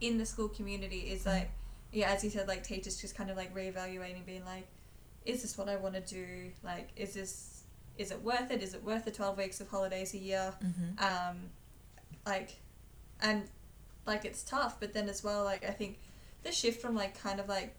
in 0.00 0.18
the 0.18 0.26
school 0.26 0.48
community 0.48 1.10
is 1.10 1.22
Mhm. 1.24 1.26
like 1.34 1.50
yeah, 1.92 2.12
as 2.12 2.22
you 2.22 2.30
said, 2.30 2.46
like 2.46 2.62
teachers 2.62 3.00
just 3.00 3.16
kind 3.16 3.30
of 3.30 3.36
like 3.36 3.52
reevaluating, 3.52 4.24
being 4.24 4.44
like, 4.44 4.68
is 5.26 5.42
this 5.42 5.58
what 5.58 5.68
I 5.68 5.74
want 5.74 5.94
to 5.96 6.00
do? 6.00 6.52
Like, 6.62 6.90
is 6.94 7.14
this 7.14 7.62
is 7.98 8.12
it 8.12 8.22
worth 8.22 8.50
it? 8.50 8.62
Is 8.62 8.74
it 8.74 8.84
worth 8.84 9.04
the 9.04 9.10
twelve 9.10 9.36
weeks 9.36 9.60
of 9.60 9.68
holidays 9.68 10.14
a 10.14 10.18
year? 10.18 10.54
mm-hmm. 10.62 11.04
um, 11.04 11.36
like, 12.26 12.56
and 13.20 13.48
like 14.06 14.24
it's 14.24 14.42
tough, 14.42 14.78
but 14.78 14.92
then 14.92 15.08
as 15.08 15.24
well, 15.24 15.42
like 15.44 15.64
I 15.64 15.72
think 15.72 15.98
the 16.44 16.52
shift 16.52 16.80
from 16.80 16.94
like 16.94 17.20
kind 17.20 17.40
of 17.40 17.48
like 17.48 17.74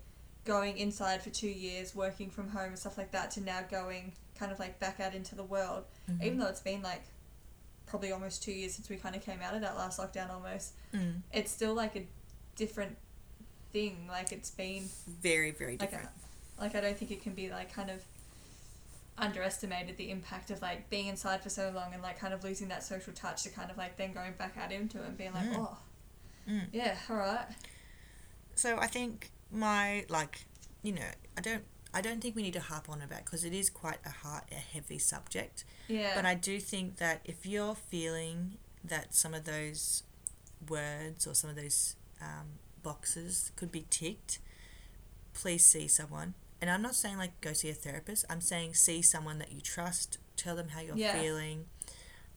going 0.46 0.78
inside 0.78 1.22
for 1.24 1.30
two 1.30 1.48
years, 1.50 1.96
working 1.96 2.30
from 2.30 2.50
home 2.50 2.70
and 2.70 2.80
stuff 2.80 2.98
like 2.98 3.12
that, 3.12 3.32
to 3.32 3.42
now 3.42 3.62
going 3.70 4.12
kind 4.38 4.52
of 4.52 4.60
like 4.60 4.80
back 4.80 5.00
out 5.00 5.14
into 5.16 5.36
the 5.36 5.44
world, 5.44 5.86
Mm-hmm. 6.10 6.24
even 6.24 6.38
though 6.40 6.48
it's 6.48 6.60
been 6.60 6.82
like 6.82 7.04
probably 7.92 8.12
almost 8.12 8.42
two 8.42 8.52
years 8.52 8.74
since 8.74 8.90
we 8.90 8.96
kind 8.96 9.16
of 9.16 9.22
came 9.24 9.40
out 9.42 9.54
of 9.54 9.62
that 9.62 9.76
last 9.76 10.00
lockdown 10.00 10.32
almost, 10.32 10.74
mm. 10.96 11.14
it's 11.32 11.52
still 11.52 11.74
like 11.76 11.96
a 11.96 12.04
different 12.56 12.98
thing. 13.72 14.08
Like 14.10 14.32
it's 14.32 14.50
been 14.50 14.86
very 15.22 15.52
very 15.52 15.78
like 15.78 15.92
different 15.92 16.10
I, 16.58 16.64
like 16.64 16.76
I 16.76 16.82
don't 16.82 16.98
think 16.98 17.12
it 17.12 17.22
can 17.22 17.34
be 17.34 17.50
like 17.50 17.72
kind 17.74 17.90
of 17.92 18.04
underestimated 19.18 19.98
the 19.98 20.10
impact 20.10 20.50
of 20.52 20.62
like 20.62 20.90
being 20.90 21.08
inside 21.08 21.44
for 21.44 21.50
so 21.50 21.72
long 21.76 21.94
and 21.94 22.02
like 22.02 22.18
kind 22.20 22.34
of 22.34 22.44
losing 22.44 22.70
that 22.70 22.84
social 22.84 23.14
touch 23.14 23.44
to 23.44 23.50
kind 23.50 23.70
of 23.70 23.78
like 23.78 23.98
then 23.98 24.14
going 24.14 24.34
back 24.38 24.56
out 24.60 24.72
into 24.72 24.98
it 24.98 25.06
and 25.08 25.18
being 25.18 25.34
like 25.34 25.46
Mm. 25.50 25.58
oh 25.58 25.78
Mm. 26.50 26.66
yeah 26.72 26.96
all 27.10 27.18
right 27.18 27.46
so 28.56 28.78
i 28.80 28.88
think 28.88 29.30
my 29.52 30.06
like 30.10 30.46
you 30.82 30.92
know 30.92 31.06
i 31.38 31.42
don't 31.42 31.64
i 31.94 32.02
don't 32.02 32.22
think 32.22 32.36
we 32.36 32.42
need 32.42 32.54
to 32.54 32.60
harp 32.62 32.90
on 32.90 33.02
about 33.02 33.24
because 33.26 33.44
it 33.44 33.54
is 33.54 33.70
quite 33.70 34.00
a 34.06 34.10
hard 34.10 34.44
a 34.52 34.56
heavy 34.56 34.98
subject 34.98 35.64
yeah 35.88 36.14
But 36.16 36.26
I 36.26 36.36
do 36.36 36.60
think 36.60 36.98
that 36.98 37.20
if 37.26 37.46
you're 37.46 37.76
feeling 37.76 38.58
that 38.84 39.14
some 39.14 39.34
of 39.34 39.44
those 39.46 40.04
words 40.70 41.28
or 41.28 41.34
some 41.36 41.50
of 41.50 41.56
those 41.56 41.96
um, 42.22 42.48
boxes 42.84 43.52
could 43.56 43.72
be 43.72 43.86
ticked, 43.90 44.40
please 45.34 45.66
see 45.66 45.88
someone. 45.88 46.34
And 46.62 46.70
I'm 46.70 46.82
not 46.82 46.96
saying 46.96 47.18
like 47.18 47.40
go 47.42 47.54
see 47.54 47.70
a 47.70 47.74
therapist. 47.74 48.26
I'm 48.30 48.42
saying 48.42 48.76
see 48.76 49.02
someone 49.02 49.38
that 49.40 49.52
you 49.52 49.60
trust. 49.62 50.18
Tell 50.38 50.56
them 50.56 50.70
how 50.70 50.80
you're 50.82 50.96
Yeah. 50.96 51.20
feeling. 51.20 51.66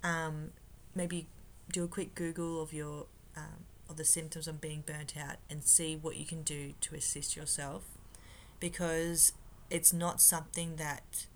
Um, 0.02 0.50
maybe 0.94 1.26
do 1.72 1.84
a 1.84 1.88
quick 1.88 2.14
Google 2.14 2.60
of 2.62 2.72
your 2.72 3.06
um, 3.36 3.64
of 3.88 3.96
the 3.96 4.04
symptoms 4.04 4.48
of 4.48 4.60
being 4.60 4.82
burnt 4.86 5.14
out 5.16 5.36
and 5.50 5.62
see 5.62 5.94
what 5.96 6.16
you 6.16 6.24
can 6.26 6.42
do 6.42 6.72
to 6.80 6.94
assist 6.94 7.36
yourself, 7.36 7.82
because 8.60 9.32
it's 9.70 9.92
not 9.92 10.20
something 10.20 10.76
that 10.76 11.26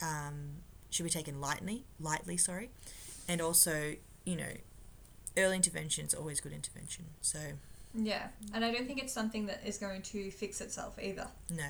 um, 0.00 0.58
should 0.90 1.04
be 1.04 1.10
taken 1.10 1.40
lightly. 1.40 1.84
Lightly, 2.00 2.36
sorry, 2.36 2.70
and 3.28 3.40
also 3.40 3.94
you 4.24 4.36
know, 4.36 4.52
early 5.36 5.56
intervention 5.56 6.06
is 6.06 6.14
always 6.14 6.40
good 6.40 6.52
intervention. 6.52 7.06
So 7.20 7.38
yeah 7.94 8.28
and 8.54 8.64
I 8.64 8.72
don't 8.72 8.86
think 8.86 9.02
it's 9.02 9.12
something 9.12 9.44
that 9.48 9.60
is 9.66 9.76
going 9.76 10.00
to 10.00 10.30
fix 10.30 10.62
itself 10.62 10.98
either 10.98 11.26
no, 11.50 11.62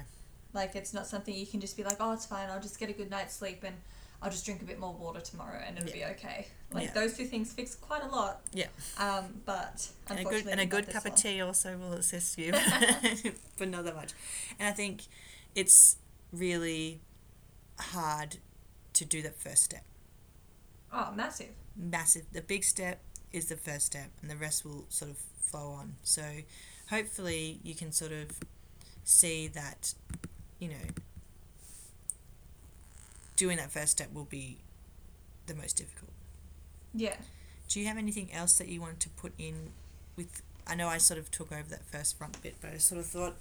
like 0.52 0.76
it's 0.76 0.94
not 0.94 1.04
something 1.08 1.34
you 1.34 1.48
can 1.48 1.60
just 1.60 1.76
be 1.76 1.82
like 1.82 1.96
oh 1.98 2.12
it's 2.12 2.24
fine 2.26 2.48
I'll 2.48 2.60
just 2.60 2.78
get 2.78 2.88
a 2.88 2.92
good 2.92 3.10
night's 3.10 3.34
sleep 3.34 3.64
and 3.64 3.74
I'll 4.22 4.30
just 4.30 4.44
drink 4.44 4.62
a 4.62 4.64
bit 4.64 4.78
more 4.78 4.92
water 4.92 5.18
tomorrow 5.18 5.60
and 5.66 5.76
it'll 5.76 5.92
be 5.92 6.04
okay 6.04 6.46
like 6.72 6.84
Yeah. 6.84 6.92
those 6.92 7.16
two 7.16 7.24
things 7.24 7.52
fix 7.52 7.74
quite 7.74 8.04
a 8.04 8.06
lot 8.06 8.40
Yeah. 8.52 8.66
um 8.98 9.40
but 9.44 9.88
and 10.08 10.20
a 10.20 10.22
good 10.22 10.46
and 10.46 10.60
a 10.60 10.66
good 10.66 10.88
cup 10.90 11.02
one. 11.06 11.12
of 11.14 11.18
tea 11.18 11.40
also 11.40 11.76
will 11.76 11.94
assist 11.94 12.38
you, 12.38 12.52
but 13.58 13.68
not 13.68 13.84
that 13.84 13.96
much. 13.96 14.12
And 14.60 14.68
I 14.68 14.72
think 14.72 15.02
it's 15.54 15.96
really 16.32 17.00
hard 17.78 18.38
to 18.94 19.04
do 19.04 19.22
that 19.22 19.36
first 19.36 19.62
step. 19.64 19.84
oh 20.92 21.12
massive 21.14 21.48
Massive. 21.76 22.24
The 22.32 22.42
big 22.42 22.64
step 22.64 23.00
is 23.32 23.46
the 23.48 23.56
first 23.56 23.86
step, 23.86 24.10
and 24.20 24.30
the 24.30 24.36
rest 24.36 24.64
will 24.64 24.84
sort 24.88 25.10
of 25.10 25.16
flow 25.42 25.70
on. 25.70 25.94
So, 26.02 26.22
hopefully, 26.90 27.60
you 27.62 27.74
can 27.74 27.92
sort 27.92 28.12
of 28.12 28.38
see 29.04 29.48
that, 29.48 29.94
you 30.58 30.68
know, 30.68 30.86
doing 33.36 33.56
that 33.56 33.70
first 33.70 33.92
step 33.92 34.12
will 34.12 34.24
be 34.26 34.58
the 35.46 35.54
most 35.54 35.76
difficult. 35.76 36.10
yeah 36.94 37.16
Do 37.68 37.80
you 37.80 37.86
have 37.86 37.96
anything 37.96 38.32
else 38.32 38.58
that 38.58 38.68
you 38.68 38.80
wanted 38.80 39.00
to 39.00 39.08
put 39.08 39.32
in 39.38 39.70
with? 40.16 40.42
I 40.66 40.74
know 40.74 40.88
I 40.88 40.98
sort 40.98 41.18
of 41.18 41.30
took 41.30 41.50
over 41.50 41.68
that 41.70 41.84
first 41.84 42.16
front 42.16 42.40
bit, 42.42 42.56
but 42.60 42.70
I 42.70 42.76
sort 42.78 43.00
of 43.00 43.06
thought 43.06 43.36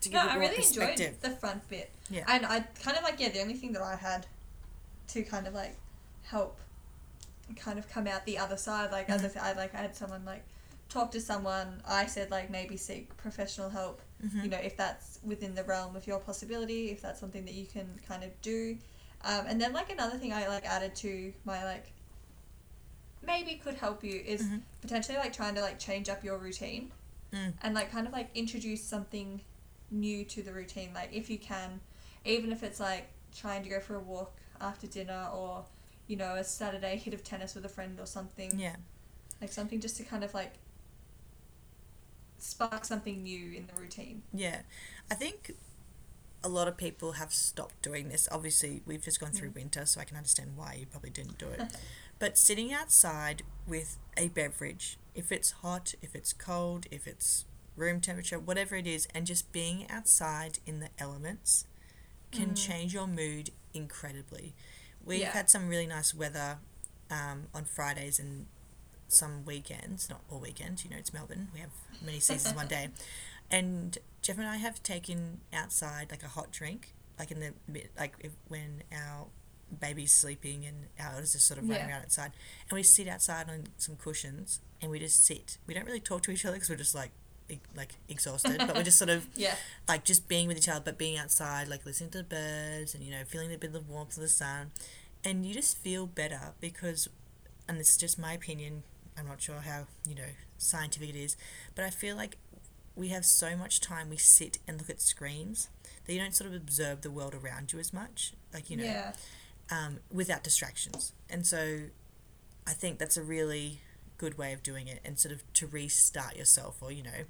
to 0.00 0.08
give 0.08 0.14
no, 0.22 0.26
it 0.28 0.32
I 0.32 0.36
really 0.36 0.56
perspective. 0.56 1.06
enjoyed 1.06 1.20
the 1.22 1.30
front 1.30 1.68
bit. 1.68 1.90
Yeah. 2.10 2.24
And 2.28 2.46
I 2.46 2.60
kind 2.82 2.96
of 2.96 3.02
like 3.02 3.18
yeah, 3.20 3.28
the 3.30 3.40
only 3.40 3.54
thing 3.54 3.72
that 3.72 3.82
I 3.82 3.96
had 3.96 4.26
to 5.08 5.22
kind 5.22 5.46
of 5.46 5.54
like 5.54 5.76
help 6.24 6.58
kind 7.56 7.78
of 7.78 7.88
come 7.88 8.06
out 8.06 8.24
the 8.26 8.38
other 8.38 8.56
side, 8.56 8.92
like 8.92 9.08
as 9.10 9.24
I 9.24 9.28
said, 9.28 9.42
I 9.42 9.52
like 9.54 9.74
I 9.74 9.78
had 9.78 9.96
someone 9.96 10.24
like 10.24 10.44
talk 10.88 11.10
to 11.12 11.20
someone. 11.20 11.82
I 11.86 12.06
said 12.06 12.30
like 12.30 12.50
maybe 12.50 12.76
seek 12.76 13.14
professional 13.16 13.70
help. 13.70 14.00
Mhm. 14.24 14.42
You 14.44 14.50
know, 14.50 14.58
if 14.58 14.76
that's 14.76 15.18
within 15.24 15.54
the 15.54 15.64
realm 15.64 15.96
of 15.96 16.06
your 16.06 16.18
possibility, 16.18 16.90
if 16.90 17.00
that's 17.00 17.20
something 17.20 17.44
that 17.44 17.54
you 17.54 17.66
can 17.66 17.86
kind 18.06 18.24
of 18.24 18.30
do. 18.42 18.76
Um, 19.24 19.46
and 19.46 19.60
then 19.60 19.72
like 19.72 19.90
another 19.90 20.16
thing 20.18 20.32
I 20.32 20.46
like 20.48 20.64
added 20.66 20.94
to 20.96 21.32
my 21.44 21.64
like 21.64 21.92
maybe 23.22 23.54
could 23.56 23.74
help 23.74 24.04
you 24.04 24.20
is 24.24 24.42
Mhm. 24.42 24.62
potentially 24.80 25.18
like 25.18 25.32
trying 25.32 25.54
to 25.56 25.60
like 25.60 25.78
change 25.78 26.08
up 26.08 26.22
your 26.24 26.38
routine 26.38 26.92
Mm. 27.32 27.52
and 27.62 27.74
like 27.74 27.90
kind 27.90 28.06
of 28.06 28.12
like 28.12 28.30
introduce 28.34 28.82
something 28.82 29.40
new 29.90 30.24
to 30.24 30.42
the 30.42 30.52
routine 30.52 30.90
like 30.94 31.08
if 31.12 31.30
you 31.30 31.38
can 31.38 31.80
even 32.24 32.52
if 32.52 32.62
it's 32.62 32.80
like 32.80 33.08
trying 33.34 33.62
to 33.62 33.68
go 33.68 33.80
for 33.80 33.94
a 33.96 34.00
walk 34.00 34.32
after 34.60 34.86
dinner 34.86 35.28
or 35.34 35.64
you 36.06 36.16
know 36.16 36.34
a 36.34 36.44
saturday 36.44 36.96
hit 36.96 37.14
of 37.14 37.22
tennis 37.24 37.54
with 37.54 37.64
a 37.64 37.68
friend 37.68 37.98
or 38.00 38.06
something 38.06 38.58
Yeah. 38.58 38.76
like 39.40 39.52
something 39.52 39.80
just 39.80 39.96
to 39.98 40.02
kind 40.04 40.24
of 40.24 40.34
like 40.34 40.54
spark 42.38 42.84
something 42.84 43.22
new 43.22 43.52
in 43.52 43.66
the 43.72 43.80
routine 43.80 44.22
Yeah. 44.32 44.60
I 45.10 45.14
think 45.14 45.52
a 46.44 46.48
lot 46.48 46.68
of 46.68 46.76
people 46.76 47.12
have 47.12 47.32
stopped 47.32 47.82
doing 47.82 48.10
this. 48.10 48.28
Obviously, 48.30 48.80
we've 48.86 49.02
just 49.02 49.18
gone 49.18 49.32
through 49.32 49.50
Mm. 49.50 49.54
winter, 49.56 49.86
so 49.86 50.00
I 50.00 50.04
can 50.04 50.16
understand 50.16 50.56
why 50.56 50.74
you 50.74 50.86
probably 50.86 51.10
didn't 51.10 51.36
do 51.38 51.48
it. 51.48 51.62
but 52.20 52.38
sitting 52.38 52.72
outside 52.72 53.42
with 53.66 53.98
a 54.16 54.28
beverage, 54.28 54.98
if 55.16 55.32
it's 55.32 55.50
hot, 55.50 55.94
if 56.00 56.14
it's 56.14 56.32
cold, 56.32 56.86
if 56.92 57.08
it's 57.08 57.44
room 57.78 58.00
temperature, 58.00 58.38
whatever 58.38 58.76
it 58.76 58.86
is, 58.86 59.06
and 59.14 59.26
just 59.26 59.52
being 59.52 59.88
outside 59.90 60.58
in 60.66 60.80
the 60.80 60.90
elements 60.98 61.64
can 62.30 62.50
Mm. 62.50 62.56
change 62.66 62.92
your 62.94 63.06
mood 63.06 63.50
incredibly. 63.72 64.54
We've 65.04 65.20
Yeah. 65.20 65.30
had 65.32 65.48
some 65.48 65.68
really 65.68 65.86
nice 65.86 66.12
weather 66.14 66.58
um, 67.10 67.48
on 67.54 67.64
Fridays 67.64 68.18
and 68.18 68.46
some 69.08 69.46
weekends, 69.46 70.10
not 70.10 70.22
all 70.28 70.38
weekends, 70.40 70.84
you 70.84 70.90
know, 70.90 70.98
it's 70.98 71.12
Melbourne. 71.14 71.48
We 71.54 71.60
have 71.60 71.70
many 72.02 72.20
seasons 72.20 72.54
one 72.54 72.68
day. 72.68 72.90
And 73.50 73.96
Jeff 74.20 74.36
and 74.36 74.46
I 74.46 74.56
have 74.58 74.82
taken 74.82 75.40
outside 75.54 76.10
like 76.10 76.22
a 76.22 76.28
hot 76.28 76.50
drink, 76.50 76.92
like 77.18 77.30
in 77.30 77.40
the 77.40 77.54
mid, 77.66 77.88
like 77.98 78.14
if, 78.20 78.32
when 78.48 78.82
our 78.92 79.28
baby's 79.80 80.12
sleeping 80.12 80.66
and 80.66 80.88
our 81.00 81.14
eldest 81.14 81.34
is 81.34 81.44
sort 81.44 81.58
of 81.58 81.66
running 81.66 81.86
Yeah. 81.88 81.94
around 81.94 82.02
outside, 82.02 82.32
and 82.68 82.76
we 82.76 82.82
sit 82.82 83.08
outside 83.08 83.48
on 83.48 83.68
some 83.78 83.96
cushions 83.96 84.60
and 84.82 84.90
we 84.90 84.98
just 84.98 85.24
sit. 85.24 85.56
We 85.66 85.72
don't 85.72 85.86
really 85.86 85.98
talk 86.00 86.22
to 86.24 86.30
each 86.30 86.44
other 86.44 86.56
because 86.56 86.68
we're 86.68 86.76
just 86.76 86.94
like 86.94 87.12
like 87.76 87.94
exhausted, 88.08 88.58
but 88.58 88.74
we're 88.74 88.82
just 88.82 88.98
sort 88.98 89.10
of 89.10 89.26
yeah 89.36 89.54
like 89.88 90.04
just 90.04 90.28
being 90.28 90.48
with 90.48 90.56
each 90.56 90.68
other, 90.68 90.82
but 90.84 90.98
being 90.98 91.16
outside, 91.18 91.68
like 91.68 91.84
listening 91.86 92.10
to 92.10 92.18
the 92.18 92.24
birds 92.24 92.94
and 92.94 93.02
you 93.02 93.10
know 93.10 93.24
feeling 93.26 93.52
a 93.52 93.58
bit 93.58 93.68
of 93.68 93.72
the 93.72 93.92
warmth 93.92 94.16
of 94.16 94.22
the 94.22 94.28
sun, 94.28 94.70
and 95.24 95.46
you 95.46 95.54
just 95.54 95.78
feel 95.78 96.06
better 96.06 96.52
because, 96.60 97.08
and 97.68 97.78
this 97.78 97.90
is 97.90 97.96
just 97.96 98.18
my 98.18 98.32
opinion. 98.32 98.82
I'm 99.18 99.26
not 99.26 99.40
sure 99.40 99.60
how 99.60 99.86
you 100.06 100.14
know 100.14 100.30
scientific 100.58 101.10
it 101.10 101.16
is, 101.16 101.36
but 101.74 101.84
I 101.84 101.90
feel 101.90 102.16
like 102.16 102.36
we 102.94 103.08
have 103.08 103.24
so 103.24 103.56
much 103.56 103.80
time 103.80 104.10
we 104.10 104.16
sit 104.16 104.58
and 104.66 104.78
look 104.78 104.90
at 104.90 105.00
screens 105.00 105.68
that 106.04 106.12
you 106.12 106.18
don't 106.18 106.34
sort 106.34 106.50
of 106.50 106.56
observe 106.56 107.02
the 107.02 107.10
world 107.10 107.34
around 107.34 107.72
you 107.72 107.78
as 107.78 107.92
much, 107.92 108.32
like 108.52 108.70
you 108.70 108.76
know, 108.76 108.84
yeah 108.84 109.12
um, 109.70 109.98
without 110.10 110.42
distractions. 110.42 111.12
And 111.28 111.46
so 111.46 111.80
I 112.66 112.72
think 112.72 112.98
that's 112.98 113.16
a 113.16 113.22
really 113.22 113.80
good 114.18 114.36
way 114.36 114.52
of 114.52 114.62
doing 114.62 114.86
it 114.88 115.00
and 115.04 115.18
sort 115.18 115.32
of 115.32 115.50
to 115.54 115.66
restart 115.66 116.36
yourself 116.36 116.76
or, 116.82 116.92
you 116.92 117.02
know, 117.02 117.24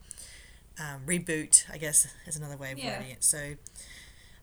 um, 0.80 1.02
reboot, 1.06 1.64
I 1.72 1.78
guess, 1.78 2.06
is 2.26 2.36
another 2.36 2.56
way 2.56 2.72
of 2.72 2.78
Yeah. 2.78 2.92
wording 2.92 3.10
it. 3.10 3.22
So 3.24 3.54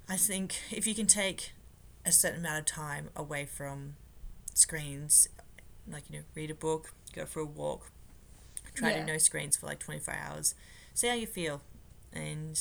I 0.07 0.17
think 0.17 0.55
if 0.71 0.85
you 0.87 0.95
can 0.95 1.07
take 1.07 1.51
a 2.05 2.11
certain 2.11 2.39
amount 2.41 2.59
of 2.59 2.65
time 2.65 3.09
away 3.15 3.45
from 3.45 3.95
screens, 4.53 5.27
like, 5.87 6.09
you 6.09 6.19
know, 6.19 6.25
read 6.35 6.51
a 6.51 6.55
book, 6.55 6.93
go 7.13 7.25
for 7.25 7.39
a 7.39 7.45
walk, 7.45 7.91
try 8.73 8.91
Yeah. 8.91 8.99
to 8.99 9.05
no 9.05 9.17
screens 9.17 9.57
for 9.57 9.65
like 9.65 9.79
24 9.79 10.13
hours, 10.13 10.55
see 10.93 11.07
how 11.07 11.15
you 11.15 11.27
feel. 11.27 11.61
And 12.13 12.59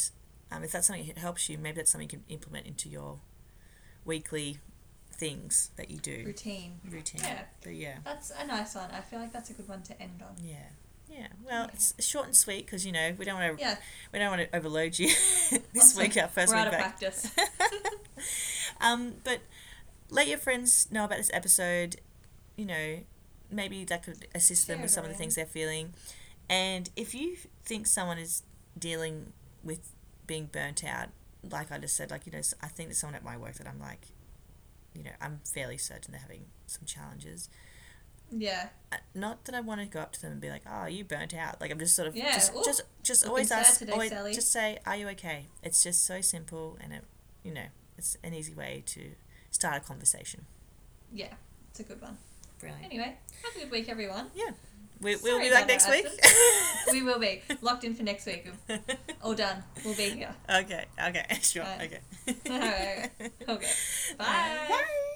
um, 0.50 0.64
if 0.64 0.72
that's 0.72 0.86
something 0.86 1.06
that 1.08 1.18
helps 1.18 1.48
you, 1.48 1.58
maybe 1.58 1.76
that's 1.76 1.90
something 1.92 2.08
you 2.10 2.18
can 2.18 2.24
implement 2.28 2.66
into 2.66 2.88
your 2.88 3.18
weekly 4.04 4.58
things 5.18 5.70
that 5.76 5.90
you 5.90 5.98
do 5.98 6.22
routine 6.26 6.80
routine. 6.90 7.20
Yeah. 7.22 7.42
But 7.62 7.74
yeah, 7.74 7.96
that's 8.04 8.30
a 8.30 8.46
nice 8.46 8.74
one 8.74 8.90
i 8.92 9.00
feel 9.00 9.18
like 9.20 9.32
that's 9.32 9.50
a 9.50 9.52
good 9.54 9.68
one 9.68 9.82
to 9.82 10.00
end 10.02 10.22
on 10.22 10.34
yeah, 10.44 10.56
yeah. 11.08 11.26
Well, 11.44 11.64
Okay. 11.64 11.74
it's 11.74 12.04
short 12.06 12.26
and 12.26 12.36
sweet 12.36 12.66
because 12.66 12.84
you 12.84 12.92
know 12.92 13.14
we 13.18 13.24
don't 13.24 13.38
want 13.38 13.56
to 13.58 13.62
yeah 13.64 13.76
we 14.12 14.18
don't 14.18 14.30
want 14.30 14.42
to 14.50 14.56
overload 14.56 14.98
you 14.98 15.08
this 15.72 15.92
Awesome. 15.96 16.02
week 16.02 16.16
our 16.16 16.28
1st 16.28 16.48
we're 16.48 16.54
week 16.54 16.60
out 16.60 16.66
of 16.66 16.72
back. 16.72 16.80
practice 16.80 17.30
um, 18.80 19.14
but 19.24 19.40
let 20.10 20.28
your 20.28 20.38
friends 20.38 20.88
know 20.90 21.04
about 21.04 21.18
this 21.18 21.30
episode. 21.32 21.96
You 22.56 22.66
know, 22.66 22.98
maybe 23.50 23.84
that 23.84 24.02
could 24.04 24.26
assist 24.34 24.66
them 24.68 24.80
with 24.82 24.90
it 24.90 24.94
some 24.94 25.04
of 25.04 25.10
the 25.10 25.16
things 25.16 25.34
they're 25.34 25.46
feeling. 25.46 25.94
And 26.48 26.88
if 26.94 27.14
you 27.14 27.36
think 27.64 27.86
someone 27.86 28.18
is 28.18 28.42
dealing 28.78 29.32
with 29.64 29.90
being 30.26 30.46
burnt 30.52 30.84
out, 30.84 31.08
like 31.50 31.72
I 31.72 31.78
just 31.78 31.96
said, 31.96 32.10
like 32.10 32.26
you 32.26 32.32
know, 32.32 32.40
I 32.62 32.68
think 32.68 32.90
there's 32.90 32.98
someone 32.98 33.16
at 33.16 33.24
my 33.24 33.36
work 33.36 33.54
that 33.54 33.66
I'm 33.66 33.80
like, 33.80 34.06
you 34.94 35.02
know, 35.04 35.10
I'm 35.20 35.40
fairly 35.44 35.76
certain 35.78 36.12
they're 36.12 36.20
having 36.20 36.46
some 36.66 36.84
challenges. 36.86 37.48
yeah 38.30 38.68
Uh, 38.92 38.96
Not 39.14 39.44
that 39.44 39.54
I 39.54 39.60
want 39.60 39.80
to 39.80 39.86
go 39.86 40.00
up 40.00 40.12
to 40.12 40.20
them 40.22 40.32
and 40.32 40.40
be 40.40 40.48
like, 40.50 40.62
"Oh, 40.70 40.86
you 40.86 41.04
burnt 41.04 41.34
out." 41.34 41.60
Like 41.60 41.70
I'm 41.70 41.78
just 41.78 41.94
sort 41.96 42.08
of 42.08 42.16
Yeah, 42.16 42.32
just 42.32 42.52
just 42.64 42.82
just 43.02 43.26
always 43.26 43.50
ask, 43.50 43.78
today, 43.78 43.92
always, 43.92 44.10
Sally. 44.10 44.32
just 44.34 44.50
say, 44.50 44.78
"Are 44.86 44.96
you 44.96 45.08
okay?" 45.10 45.46
It's 45.62 45.82
just 45.82 46.04
so 46.04 46.20
simple, 46.20 46.78
and 46.80 46.92
it, 46.92 47.04
you 47.42 47.52
know, 47.52 47.66
it's 47.98 48.16
an 48.24 48.32
easy 48.34 48.54
way 48.54 48.82
to 48.86 49.12
start 49.50 49.76
a 49.76 49.80
conversation. 49.80 50.46
yeah 51.12 51.34
it's 51.70 51.80
a 51.80 51.84
good 51.84 52.00
one 52.00 52.16
Brilliant. 52.60 52.84
anyway 52.84 53.16
have 53.42 53.54
a 53.56 53.58
good 53.60 53.70
week 53.70 53.88
everyone 53.88 54.26
Yeah, 54.34 54.50
we, 55.00 55.16
we'll 55.16 55.36
Sorry 55.36 55.44
be 55.44 55.50
back 55.50 55.66
next 55.68 55.90
week. 55.90 56.06
we 56.92 57.02
will 57.02 57.18
be 57.18 57.42
locked 57.62 57.84
in 57.84 57.94
for 57.94 58.02
next 58.02 58.26
week 58.26 58.50
all 59.22 59.34
done 59.34 59.62
we'll 59.84 59.94
be 59.94 60.10
here 60.10 60.34
okay. 60.48 60.86
Okay. 61.08 61.24
Sure. 61.42 61.64
Right. 61.78 62.00
Okay. 62.26 62.50
Alright, 62.50 63.10
okay. 63.48 63.70
Bye. 64.18 64.66
Bye. 64.68 65.10